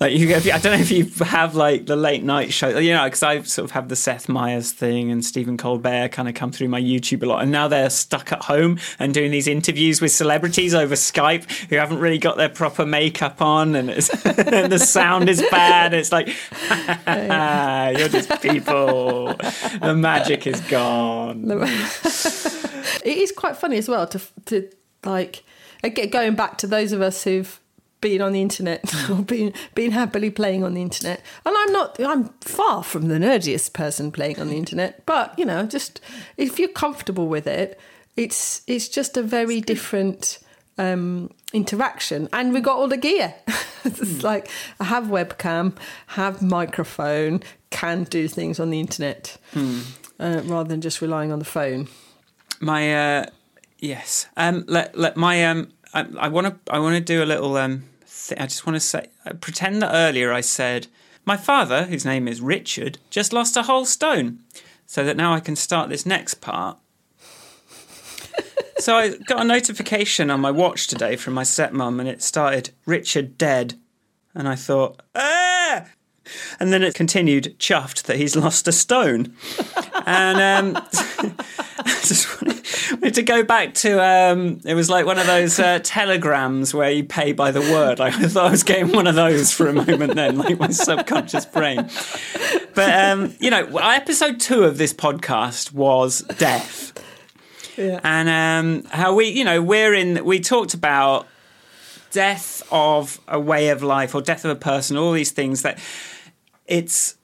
[0.00, 3.04] Like you, I don't know if you have like the late night show, you know,
[3.04, 6.50] because I sort of have the Seth Meyers thing and Stephen Colbert kind of come
[6.52, 10.00] through my YouTube a lot, and now they're stuck at home and doing these interviews
[10.00, 13.90] with celebrities over Skype who haven't really got their proper makeup on, and,
[14.24, 15.92] and the sound is bad.
[15.92, 16.28] It's like
[17.98, 19.34] you're just people.
[19.82, 21.44] The magic is gone.
[23.04, 24.68] It is quite funny as well to to
[25.04, 25.44] like
[25.84, 27.60] again, going back to those of us who've
[28.00, 31.22] been on the internet or been been happily playing on the internet.
[31.44, 35.44] And I'm not I'm far from the nerdiest person playing on the internet, but you
[35.44, 36.00] know, just
[36.36, 37.78] if you're comfortable with it,
[38.16, 40.38] it's it's just a very different
[40.78, 43.34] um, interaction, and we got all the gear.
[43.84, 44.26] it's Hmm.
[44.26, 45.74] like I have webcam,
[46.08, 49.80] have microphone, can do things on the internet Hmm.
[50.18, 51.88] uh, rather than just relying on the phone.
[52.60, 53.26] My uh,
[53.78, 54.26] yes.
[54.36, 55.68] Um, let let my um.
[55.92, 57.82] I want to I want to do a little um.
[58.38, 60.86] I just want to say uh, pretend that earlier I said
[61.24, 64.40] my father, whose name is Richard, just lost a whole stone,
[64.86, 66.78] so that now I can start this next part.
[68.78, 72.70] so I got a notification on my watch today from my stepmom, and it started
[72.86, 73.74] Richard dead,
[74.34, 75.86] and I thought ah.
[76.58, 79.34] And then it continued, chuffed that he's lost a stone.
[80.06, 80.82] and um,
[81.78, 85.80] I just wanted, to go back to um, it was like one of those uh,
[85.82, 87.98] telegrams where you pay by the word.
[87.98, 90.68] Like, I thought I was getting one of those for a moment then, like my
[90.68, 91.88] subconscious brain.
[92.74, 96.92] But um, you know, episode two of this podcast was death,
[97.76, 98.00] Yeah.
[98.04, 100.24] and um, how we, you know, we're in.
[100.24, 101.26] We talked about
[102.12, 105.78] death of a way of life or death of a person, all these things that
[106.70, 107.16] it's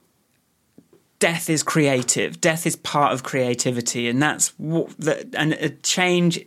[1.18, 2.40] death is creative.
[2.40, 6.44] Death is part of creativity, and that's what the, and a change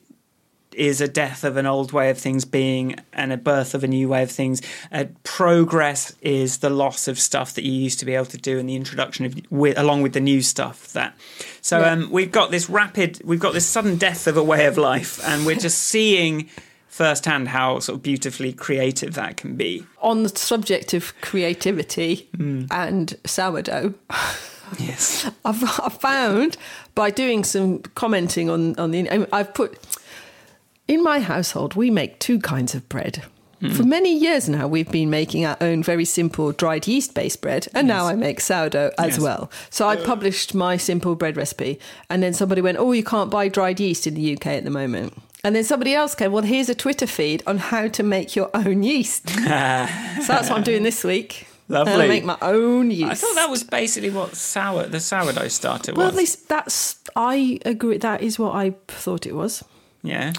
[0.76, 3.88] is a death of an old way of things being and a birth of a
[3.88, 4.62] new way of things.
[4.92, 8.60] Uh, progress is the loss of stuff that you used to be able to do
[8.60, 11.18] and the introduction of with, along with the new stuff that.
[11.62, 11.92] So Yeah.
[11.94, 15.20] um, we've got this rapid, we've got this sudden death of a way of life,
[15.28, 16.50] and we're just seeing
[16.90, 19.86] firsthand how sort of beautifully creative that can be.
[20.02, 22.66] On the subject of creativity Hmm.
[22.72, 23.94] and sourdough,
[24.78, 25.26] Yes.
[25.46, 26.58] I've, I've found
[26.96, 29.78] by doing some commenting on on the I've put
[30.88, 33.24] in my household we make two kinds of bread.
[33.76, 37.68] For many years now, we've been making our own very simple dried yeast based bread,
[37.76, 39.20] and now I make sourdough as Yes.
[39.20, 39.52] well.
[39.70, 41.78] So I published my simple bread recipe,
[42.10, 44.70] and then somebody went, "Oh, you can't buy dried yeast in the UK at the
[44.70, 45.12] moment."
[45.44, 48.50] And then somebody else came, "Well, here's a Twitter feed on how to make your
[48.54, 51.48] own yeast." so that's what I'm doing this week.
[51.70, 51.94] Lovely.
[51.94, 53.12] And I make my own yeast.
[53.12, 56.14] I thought that was basically what sour the sourdough starter Well, was.
[56.14, 57.98] Well, at least that's I agree.
[57.98, 59.64] That is what I thought it was.
[60.04, 60.34] yeah.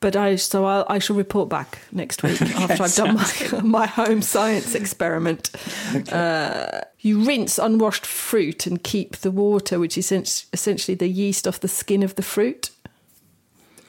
[0.00, 3.86] But I so I'll, I shall report back next week after I've done my, my
[3.86, 5.52] home science experiment.
[6.12, 10.10] Uh, you rinse unwashed fruit and keep the water, which is
[10.52, 12.71] essentially the yeast off the skin of the fruit.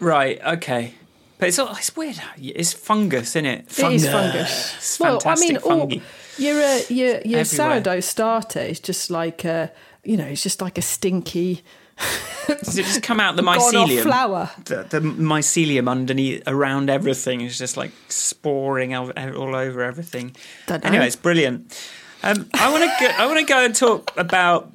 [0.04, 0.40] Right.
[0.42, 0.94] Okay.
[1.38, 2.22] But it's it's weird.
[2.38, 3.80] It's fungus, isn't it?
[3.80, 4.76] It is fungus.
[4.78, 6.00] It's well, I mean, all, fungi.
[6.38, 9.72] your uh, your your sourdough starter is just like a
[10.04, 11.64] you know, it's just like a stinky
[12.48, 14.04] Does it just come out the mycelium?
[14.04, 14.50] flower.
[14.66, 20.36] The, the mycelium underneath, around everything is just like sporing all, all over everything.
[20.68, 21.78] Anyway, it's brilliant.
[22.24, 23.14] Um, I want to go.
[23.18, 24.72] I want to go and talk about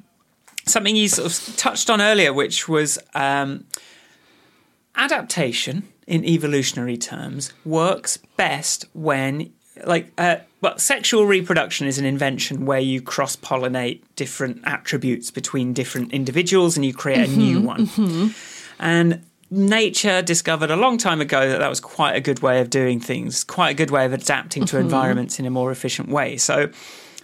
[0.65, 3.65] something you sort of touched on earlier, which was um,
[4.99, 9.51] adaptation in evolutionary terms works best when
[9.85, 15.71] like uh, well sexual reproduction is an invention where you cross pollinate different attributes between
[15.71, 18.35] different individuals and you create a new one.
[18.79, 22.69] and nature discovered a long time ago that that was quite a good way of
[22.69, 26.35] doing things quite a good way of adapting to environments in a more efficient way.
[26.35, 26.69] So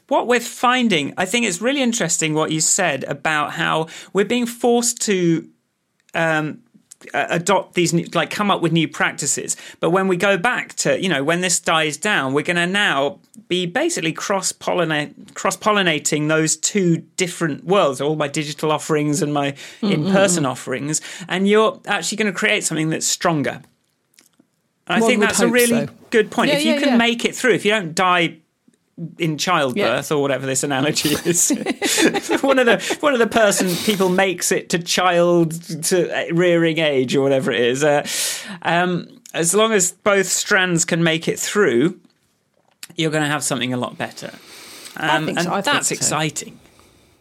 [0.07, 4.45] what we're finding i think it's really interesting what you said about how we're being
[4.45, 5.49] forced to
[6.13, 6.61] um,
[7.13, 9.55] uh, adopt these new, like come up with new practices.
[9.79, 12.67] But when we go back to you know when this dies down we're going to
[12.67, 19.21] now be basically cross pollinate cross pollinating those two different worlds all my digital offerings
[19.21, 21.01] and my in-person offerings.
[21.27, 23.61] And you're actually going to create something that's stronger.
[24.87, 25.89] And i One think that's a really so.
[26.11, 26.49] good point.
[26.49, 26.97] Yeah, if you yeah, can yeah.
[26.97, 28.37] make it through if you don't die
[29.17, 31.49] in childbirth or whatever this analogy is.
[32.41, 35.51] one of the one of the person people makes it to child
[35.83, 37.83] to rearing age or whatever it is.
[37.83, 38.07] Uh,
[38.61, 41.99] um, as long as both strands can make it through,
[42.95, 44.31] you're going to have something a lot better.
[44.97, 45.93] Um, and so, that's so.
[45.93, 46.57] exciting.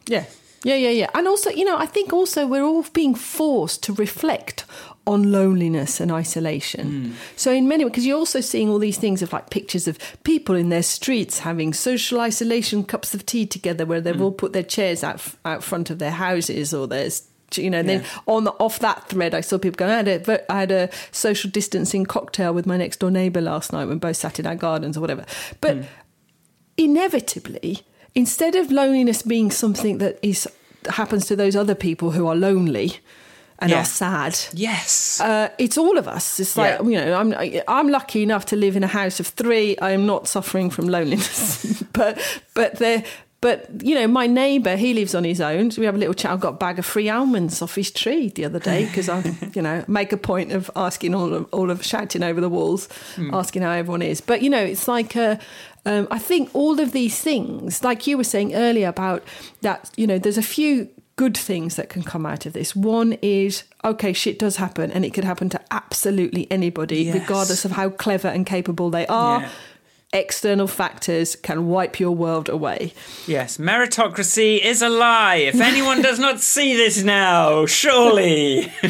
[0.06, 0.26] Yeah.
[0.62, 1.10] Yeah, yeah, yeah.
[1.12, 4.64] And also, you know, I think also we're all being forced to reflect
[5.06, 6.86] on loneliness and isolation.
[6.86, 7.12] Hmm.
[7.36, 9.98] So in many ways, because you're also seeing all these things of like pictures of
[10.24, 14.22] people in their streets having social isolation cups of tea together where they've hmm.
[14.22, 17.88] all put their chairs out out front of their houses or there's you know, and
[17.88, 19.92] then on the, off that thread, I saw people going.
[19.92, 23.72] I had, a, I had a social distancing cocktail with my next door neighbour last
[23.72, 23.84] night.
[23.84, 25.24] when both sat in our gardens or whatever.
[25.60, 25.82] But hmm.
[26.76, 27.82] inevitably,
[28.14, 30.48] instead of loneliness being something that is
[30.90, 32.98] happens to those other people who are lonely
[33.58, 33.80] and Yeah.
[33.80, 35.20] are sad, Yes.
[35.20, 36.40] uh, it's all of us.
[36.40, 36.88] It's like Yeah.
[36.88, 37.34] you know, I'm
[37.68, 39.76] I'm lucky enough to live in a house of three.
[39.78, 42.18] I am not suffering from loneliness, but
[42.54, 43.04] but there.
[43.40, 45.70] But you know, my neighbour, he lives on his own.
[45.70, 46.30] So we have a little chat.
[46.32, 49.22] I got a bag of free almonds off his tree the other day because I,
[49.54, 52.88] you know, make a point of asking all of all of shouting over the walls,
[53.34, 54.22] asking how everyone is.
[54.22, 55.38] But you know, it's like a.
[55.86, 59.22] Um, I think all of these things, like you were saying earlier about
[59.60, 62.74] that, you know, there's a few good things that can come out of this.
[62.74, 67.14] One is okay, shit does happen, and it could happen to absolutely anybody, Yes.
[67.14, 69.40] regardless of how clever and capable they are.
[69.42, 69.48] Yeah.
[70.12, 72.92] External factors can wipe your world away.
[73.26, 75.36] Yes, meritocracy is a lie.
[75.36, 78.72] If anyone does not see this now, surely.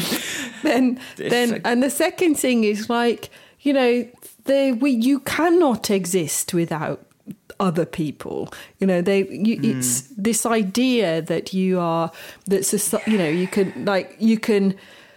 [0.63, 3.29] Then, then, and the second thing is like,
[3.61, 4.07] you know,
[4.45, 7.04] the we you cannot exist without
[7.59, 8.53] other people.
[8.79, 9.79] You know, they you, hmm.
[9.79, 12.11] it's this idea that you are
[12.47, 14.75] that you know you can like you can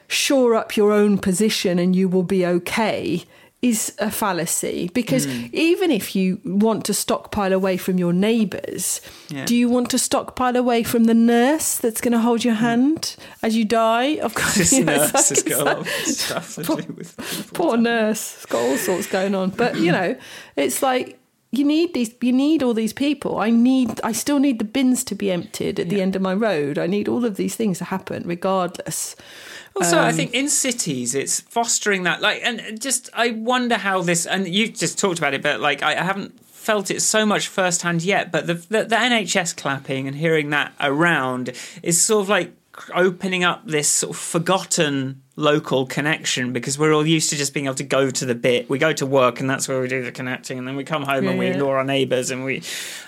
[0.08, 3.24] shore up your own position and you will be okay
[3.60, 5.46] is a fallacy because hmm.
[5.52, 9.44] even if you want to stockpile away from your neighbours, Yeah.
[9.46, 12.64] do you want to stockpile away from the nurse that's going to hold your hmm.
[12.64, 14.18] hand as you die?
[14.22, 16.80] Of course, This you know, nurse has got a lot of like- stuff to poor,
[16.82, 17.66] do with people.
[17.66, 18.36] poor nurse.
[18.36, 19.50] It's got all sorts going on.
[19.50, 20.16] But you know,
[20.54, 21.18] it's like
[21.50, 22.14] you need these.
[22.20, 23.38] You need all these people.
[23.38, 24.00] I need.
[24.04, 26.78] I still need the bins to be emptied at the end of my road.
[26.78, 29.16] I need all of these things to happen, regardless.
[29.76, 32.20] Also, I Um, think in cities, it's fostering that.
[32.20, 34.26] Like, and just I wonder how this.
[34.26, 37.48] And you just talked about it, but like I, I haven't felt it so much
[37.48, 38.30] firsthand yet.
[38.30, 42.52] But the, the the NHS clapping and hearing that around is sort of like
[42.94, 47.66] opening up this sort of forgotten local connection because we're all used to just being
[47.66, 48.68] able to go to the bit.
[48.68, 51.04] We go to work and that's where we do the connecting, and then we come
[51.04, 51.56] home and we Yeah, yeah.
[51.56, 52.62] ignore our neighbours and we.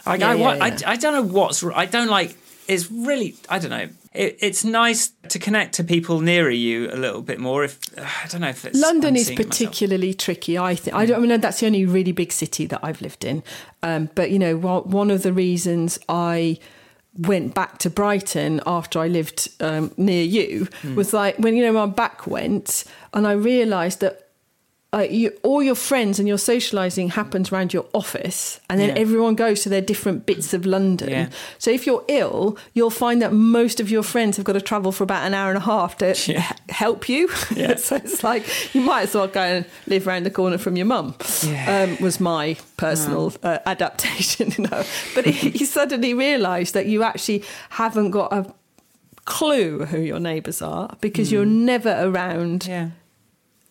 [0.07, 0.65] Like, Yeah, I, yeah, what, yeah.
[0.87, 1.63] I, I don't know what's.
[1.65, 2.37] I don't like.
[2.69, 3.35] It's really.
[3.49, 3.89] I don't know.
[4.13, 7.65] It, it's nice to connect to people nearer you a little bit more.
[7.65, 9.51] If I don't know if it's London I'm is seeing it myself.
[9.71, 10.57] particularly tricky.
[10.59, 13.25] I think I don't I mean that's the only really big city that I've lived
[13.25, 13.43] in.
[13.83, 16.59] Um, but you know, one one of the reasons I
[17.19, 20.95] went back to Brighton after I lived um, near you Hmm.
[20.95, 24.30] was like when you know my back went, and I realised that.
[24.93, 29.01] Uh, you, all your friends and your socialising happens around your office, and then Yeah.
[29.03, 31.11] everyone goes to their different bits of London.
[31.11, 31.29] Yeah.
[31.59, 34.91] So if you're ill, you'll find that most of your friends have got to travel
[34.91, 36.41] for about an hour and a half to Yeah.
[36.51, 37.29] h- help you.
[37.79, 40.87] So it's like you might as well go and live around the corner from your
[40.87, 41.15] mum.
[41.69, 44.83] Um, was my personal uh, adaptation, you know.
[45.15, 48.53] But you suddenly realise that you actually haven't got a
[49.25, 52.91] clue who your neighbours are because you're never around Yeah.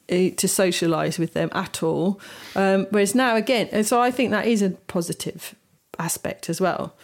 [0.09, 2.19] Uh, to socialise with them at all.
[2.55, 5.55] Um, whereas now, again, and so I think that is a positive
[5.97, 6.95] aspect as well.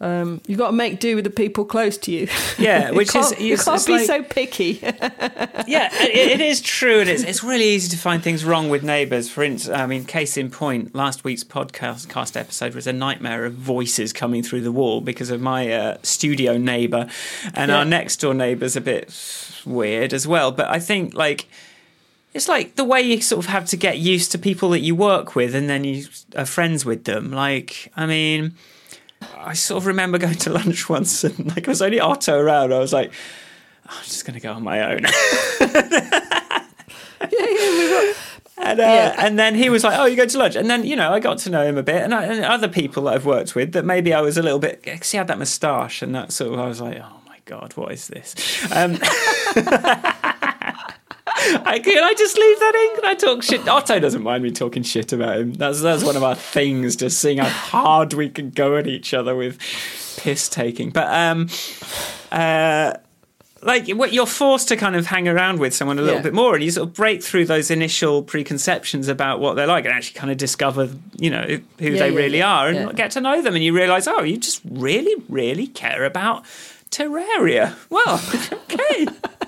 [0.00, 2.26] Um, you've got to make do with the people close to you.
[2.58, 4.72] Yeah, You which is- you can't be like- so picky.
[4.82, 8.82] yeah, it, it is true, and it's it's really easy to find things wrong with
[8.82, 9.30] neighbours.
[9.30, 13.44] For instance, I mean, case in point, last week's podcast cast episode was a nightmare
[13.46, 17.08] of voices coming through the wall because of my uh, studio neighbour,
[17.54, 17.78] and Yeah.
[17.78, 19.14] our next door neighbour's a bit
[19.64, 20.50] weird as well.
[20.50, 21.46] But I think like.
[22.34, 24.94] It's like the way you sort of have to get used to people that you
[24.96, 26.06] work with and then you
[26.36, 27.30] are friends with them.
[27.30, 28.54] Like, I mean,
[29.38, 32.74] I sort of remember going to lunch once and like, it was only Otto around.
[32.74, 33.12] I was like,
[33.88, 35.02] "Oh, I'm just going to go on my own.
[35.60, 36.66] yeah,
[37.30, 38.12] yeah,
[38.58, 39.14] And, uh, Yeah.
[39.18, 41.20] and then he was like, "Oh, you go to lunch," and then you know I
[41.20, 43.72] got to know him a bit, and, I, and other people that I've worked with
[43.72, 44.82] that maybe I was a little bit.
[44.84, 47.72] Cause he had that moustache, and that sort of I was like, "Oh my god,
[47.76, 48.34] what is this?"
[48.72, 48.98] Um,
[51.36, 52.96] I, can I just leave that in?
[53.00, 53.68] Can I talk shit?
[53.68, 55.52] Otto doesn't mind me talking shit about him.
[55.54, 59.12] That's that's one of our things, just seeing how hard we can go at each
[59.12, 59.58] other with
[60.18, 60.90] piss taking.
[60.90, 61.48] But um,
[62.30, 62.94] uh,
[63.62, 66.22] like what you're forced to kind of hang around with someone a little Yeah.
[66.22, 69.84] bit more, and you sort of break through those initial preconceptions about what they're like,
[69.86, 71.44] and actually kind of discover, you know,
[71.78, 74.22] who Yeah, they yeah, really are, and get to know them, and you realise, oh,
[74.22, 76.44] you just really, really care about
[76.90, 77.74] Terraria.
[77.90, 78.22] Well,
[78.70, 79.06] okay.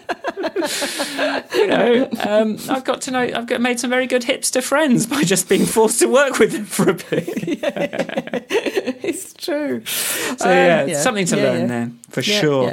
[1.54, 3.20] you know, um, I've got to know.
[3.20, 6.52] I've got made some very good hipster friends by just being forced to work with
[6.52, 7.28] them for a bit.
[8.48, 9.84] it's true.
[9.84, 11.00] So yeah, Um, yeah.
[11.00, 11.66] something to Yeah, learn yeah.
[11.66, 12.72] there for Yeah, sure.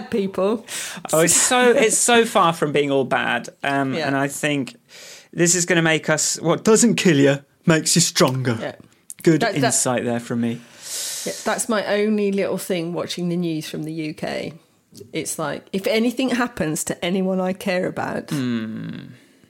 [0.00, 0.64] bad people.
[1.12, 4.06] Oh, it's so it's so far from being all bad, um, Yeah.
[4.06, 4.76] and I think
[5.32, 6.40] this is going to make us.
[6.40, 8.56] What doesn't kill you makes you stronger.
[8.60, 8.74] Yeah.
[9.22, 10.60] Good That- that- insight there from me.
[11.24, 14.52] Yeah, that's my only little thing watching the news from the UK.
[15.12, 18.28] It's like if anything happens to anyone I care about,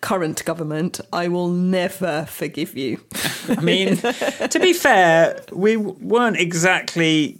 [0.01, 3.01] current government, I will never forgive you.
[3.49, 7.39] I mean, to be fair, we weren't exactly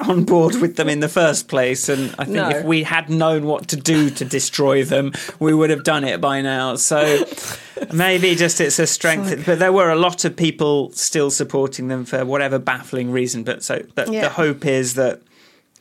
[0.00, 2.48] on board with them in the first place, and I think No.
[2.50, 6.20] if we had known what to do to destroy them, we would have done it
[6.20, 6.76] by now.
[6.76, 7.24] So
[7.92, 12.04] maybe just it's a strength, but there were a lot of people still supporting them
[12.04, 13.44] for whatever baffling reason.
[13.44, 14.22] But so but Yeah.
[14.22, 15.20] the hope is that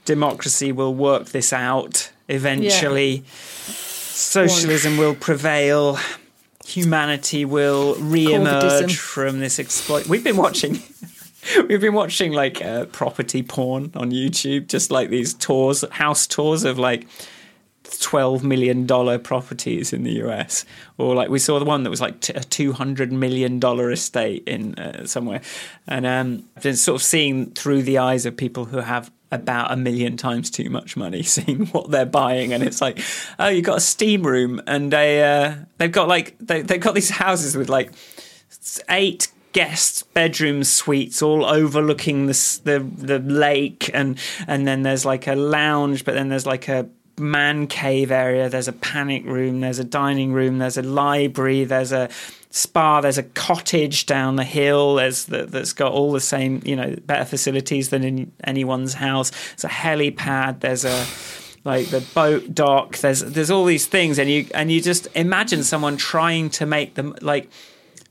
[0.05, 3.23] democracy will work this out eventually.
[3.67, 5.97] Socialism will prevail.
[6.65, 10.07] Humanity will re-emerge from this exploit.
[10.07, 10.81] We've been watching.
[11.69, 16.63] We've been watching like uh, property porn on YouTube, just like these tours, house tours
[16.63, 17.07] of like
[17.99, 20.65] twelve million dollar properties in the US,
[20.97, 23.91] or like we saw the one that was like t- a two hundred million dollar
[23.91, 25.41] estate in uh, somewhere,
[25.87, 29.71] and um, I've been sort of seeing through the eyes of people who have about
[29.71, 32.99] a million times too much money, seeing what they're buying, and it's like,
[33.37, 36.95] oh, you got a steam room, and they uh, they've got like they they've got
[36.95, 37.91] these houses with like
[38.89, 45.27] eight guest bedroom suites all overlooking the, the the lake and and then there's like
[45.27, 46.87] a lounge but then there's like a
[47.17, 51.91] man cave area there's a panic room there's a dining room there's a library there's
[51.91, 52.07] a
[52.51, 56.75] spa there's a cottage down the hill there's the, that's got all the same you
[56.75, 59.31] know better facilities than in anyone's house.
[59.51, 61.05] There's a helipad there's a
[61.65, 65.63] like the boat dock there's there's all these things and you and you just imagine
[65.63, 67.49] someone trying to make them like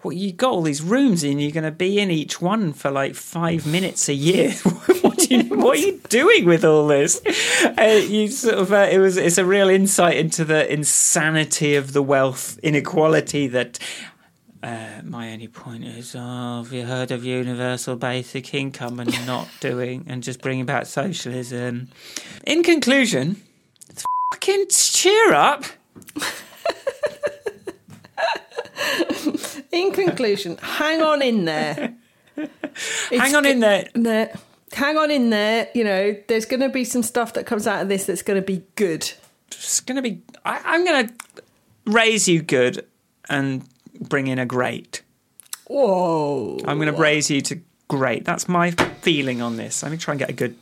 [0.03, 1.39] well, you got all these rooms in.
[1.39, 4.53] you're going to be in each one for like five minutes a year.
[5.01, 7.21] what, do you, what are you doing with all this?
[7.65, 11.93] Uh, you sort of, uh, it was, it's a real insight into the insanity of
[11.93, 13.79] the wealth inequality that.
[14.61, 19.47] Uh, my only point is, oh, have you heard of universal basic income and not
[19.61, 21.89] doing and just bringing back socialism?
[22.45, 23.41] In conclusion,
[24.33, 25.65] fucking cheer up.
[29.73, 31.95] In conclusion, hang on in there.
[33.11, 33.89] Hang on in there.
[33.95, 34.33] there.
[34.73, 35.69] Hang on in there.
[35.75, 38.41] You know, there's going to be some stuff that comes out of this that's going
[38.41, 39.11] to be good.
[39.49, 40.23] it's going to be.
[40.45, 41.15] I, I'm going to
[41.87, 42.87] raise you good
[43.29, 43.65] and
[44.01, 45.03] bring in a great.
[45.67, 46.59] Whoa.
[46.65, 48.25] I'm going to raise you to great.
[48.25, 48.71] That's my
[49.03, 49.83] feeling on this.
[49.83, 50.57] Let me try and get a good.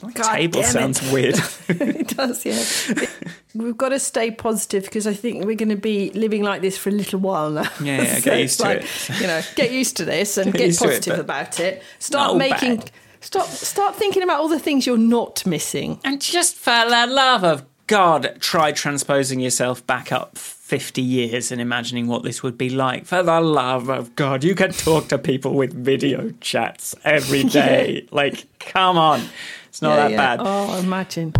[0.00, 1.36] God table sounds weird.
[1.68, 3.06] it does, yeah.
[3.54, 6.76] We've got to stay positive because I think we're going to be living like this
[6.78, 7.70] for a little while now.
[7.82, 9.20] Yeah, yeah, So get used to like, it.
[9.20, 11.82] You know, get used to this and Get get, to it, positive about it.
[11.98, 12.76] Start making.
[12.76, 12.90] bad.
[13.20, 13.46] Stop.
[13.46, 15.98] Start thinking about all the things you're not missing.
[16.04, 21.58] and just for the love of God, try transposing yourself back up 50 years and
[21.58, 23.06] imagining what this would be like.
[23.06, 28.06] For the love of God, you can talk to people with video chats every day.
[28.10, 29.22] Like, come on.
[29.68, 30.40] It's not that bad.
[30.42, 31.34] Oh, imagine.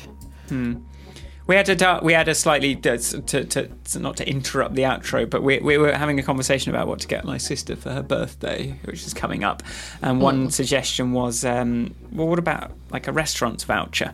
[1.47, 4.81] We had a we had a slightly uh, to, to, to not to interrupt the
[4.81, 7.91] outro, but we we were having a conversation about what to get my sister for
[7.91, 9.61] her birthday, which is coming up,
[10.01, 14.11] and one suggestion was, um, well, what about like a restaurant's voucher,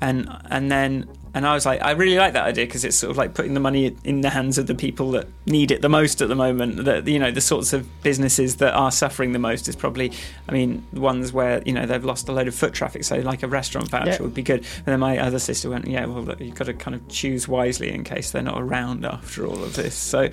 [0.00, 3.10] and and then and I was like, I really like that idea because it's sort
[3.10, 5.88] of like putting the money in the hands of the people that need it the
[5.88, 6.84] most at the moment.
[6.84, 10.12] That you know the sorts of businesses that are suffering the most is probably,
[10.48, 13.04] I mean, ones where you know they've lost a load of foot traffic.
[13.04, 14.22] So like a restaurant voucher Yeah.
[14.22, 14.60] would be good.
[14.78, 17.92] And then my other sister went, yeah, well you've got to kind of choose wisely
[17.92, 19.94] in case they're not around after all of this.
[19.94, 20.28] So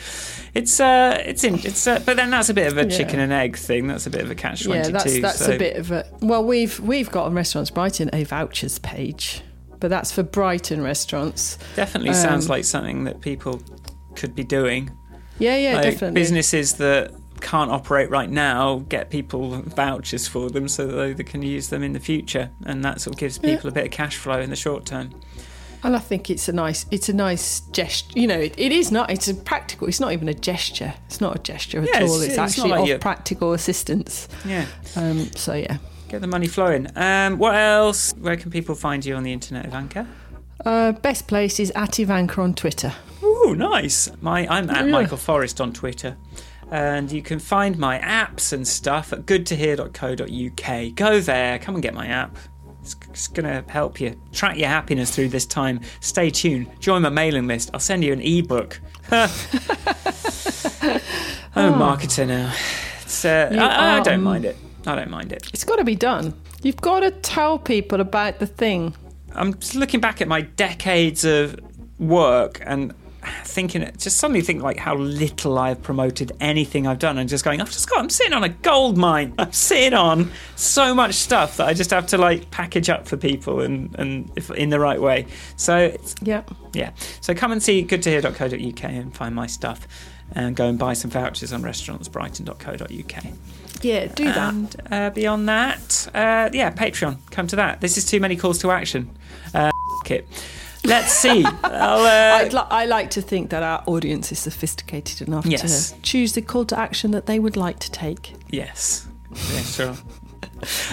[0.53, 2.97] it's uh it's in it's uh, but then that's a bit of a Yeah.
[2.97, 3.87] chicken and egg thing.
[3.87, 4.87] That's a bit of a catch twenty two.
[4.87, 5.53] Yeah, that's that's so.
[5.53, 6.05] a bit of a.
[6.21, 9.41] Well, we've we've got on Restaurants Brighton a vouchers page,
[9.79, 11.57] but that's for Brighton restaurants.
[11.75, 13.61] Definitely sounds Um, like something that people
[14.15, 14.91] could be doing.
[15.39, 16.19] Yeah, yeah, like definitely.
[16.21, 21.43] businesses that can't operate right now get people vouchers for them so that they can
[21.43, 23.55] use them in the future, and that sort of gives Yeah.
[23.55, 25.11] people a bit of cash flow in the short term.
[25.83, 28.19] And I think it's a nice, it's a nice gesture.
[28.19, 29.11] You know, it, it is not.
[29.11, 29.87] It's a practical.
[29.87, 30.95] It's not even a gesture.
[31.05, 32.15] It's not a gesture at Yeah, it's- all.
[32.21, 34.27] It's, it's actually like of practical assistance.
[34.43, 34.65] Yeah,
[34.95, 35.77] Um, so yeah.
[36.07, 36.87] Get the money flowing.
[36.95, 38.13] Um, what else?
[38.19, 40.07] Where can people find you on the internet, Ivanka?
[40.65, 42.93] Uh, best place is at Ivanka on Twitter.
[43.23, 44.09] Ooh, nice.
[44.21, 44.91] My I'm at Yeah.
[44.91, 46.17] Michael Forrest on Twitter.
[46.71, 50.95] And you can find my apps and stuff at goodtohear.co.uk.
[50.95, 52.35] Go there, come and get my app.
[52.81, 55.79] It's, it's going to help you track your happiness through this time.
[56.01, 56.67] Stay tuned.
[56.81, 57.69] Join my mailing list.
[57.73, 58.79] I'll send you an ebook.
[59.11, 59.29] I'm
[61.55, 62.53] a marketer now.
[63.23, 64.57] Uh, I, I don't mind it.
[64.87, 65.49] I don't mind it.
[65.53, 66.33] It's got to be done.
[66.63, 68.95] You've got to tell people about the thing.
[69.33, 71.59] I'm just looking back at my decades of
[71.99, 72.93] work and
[73.43, 77.61] thinking, just suddenly think like how little I've promoted anything I've done, and just going,
[77.61, 79.33] I've just got, I'm sitting on a gold mine.
[79.37, 83.17] I'm sitting on so much stuff that I just have to like package up for
[83.17, 85.27] people and and if, in the right way.
[85.55, 86.43] So it's, Yeah.
[86.73, 89.87] yeah, so come and see goodtohear.co.uk and find my stuff.
[90.33, 93.23] And go and buy some vouchers on restaurantsbrighton.co.uk.
[93.81, 94.53] Yeah, do that.
[94.53, 97.17] And uh, beyond that, uh, yeah, Patreon.
[97.31, 97.79] Come to that.
[97.79, 99.09] This is too many calls to action.
[99.53, 99.71] Uh,
[100.05, 100.27] f- it.
[100.87, 101.43] Let's see.
[101.45, 105.91] I'll, uh, I'd li- I like to think that our audience is sophisticated enough Yes.
[105.91, 108.33] to choose the call to action that they would like to take.
[108.49, 109.05] yes.
[109.53, 109.95] Yeah, sure.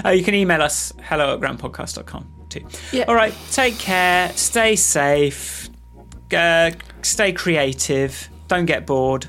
[0.05, 2.67] uh, you can email us hello at grandpodcast.com too.
[2.93, 3.05] Yeah.
[3.09, 3.33] All right.
[3.53, 4.31] Take care.
[4.37, 5.71] Stay safe.
[6.37, 6.73] Uh,
[7.03, 8.29] stay creative.
[8.49, 9.27] Don't get bored.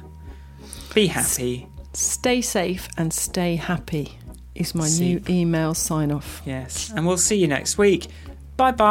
[0.94, 1.68] Be happy.
[1.94, 4.18] Stay safe and stay happy
[4.56, 5.06] is my See.
[5.16, 6.42] new email sign off.
[6.46, 6.92] Yes.
[6.96, 8.08] And we'll see you next week.
[8.58, 8.86] 拜拜。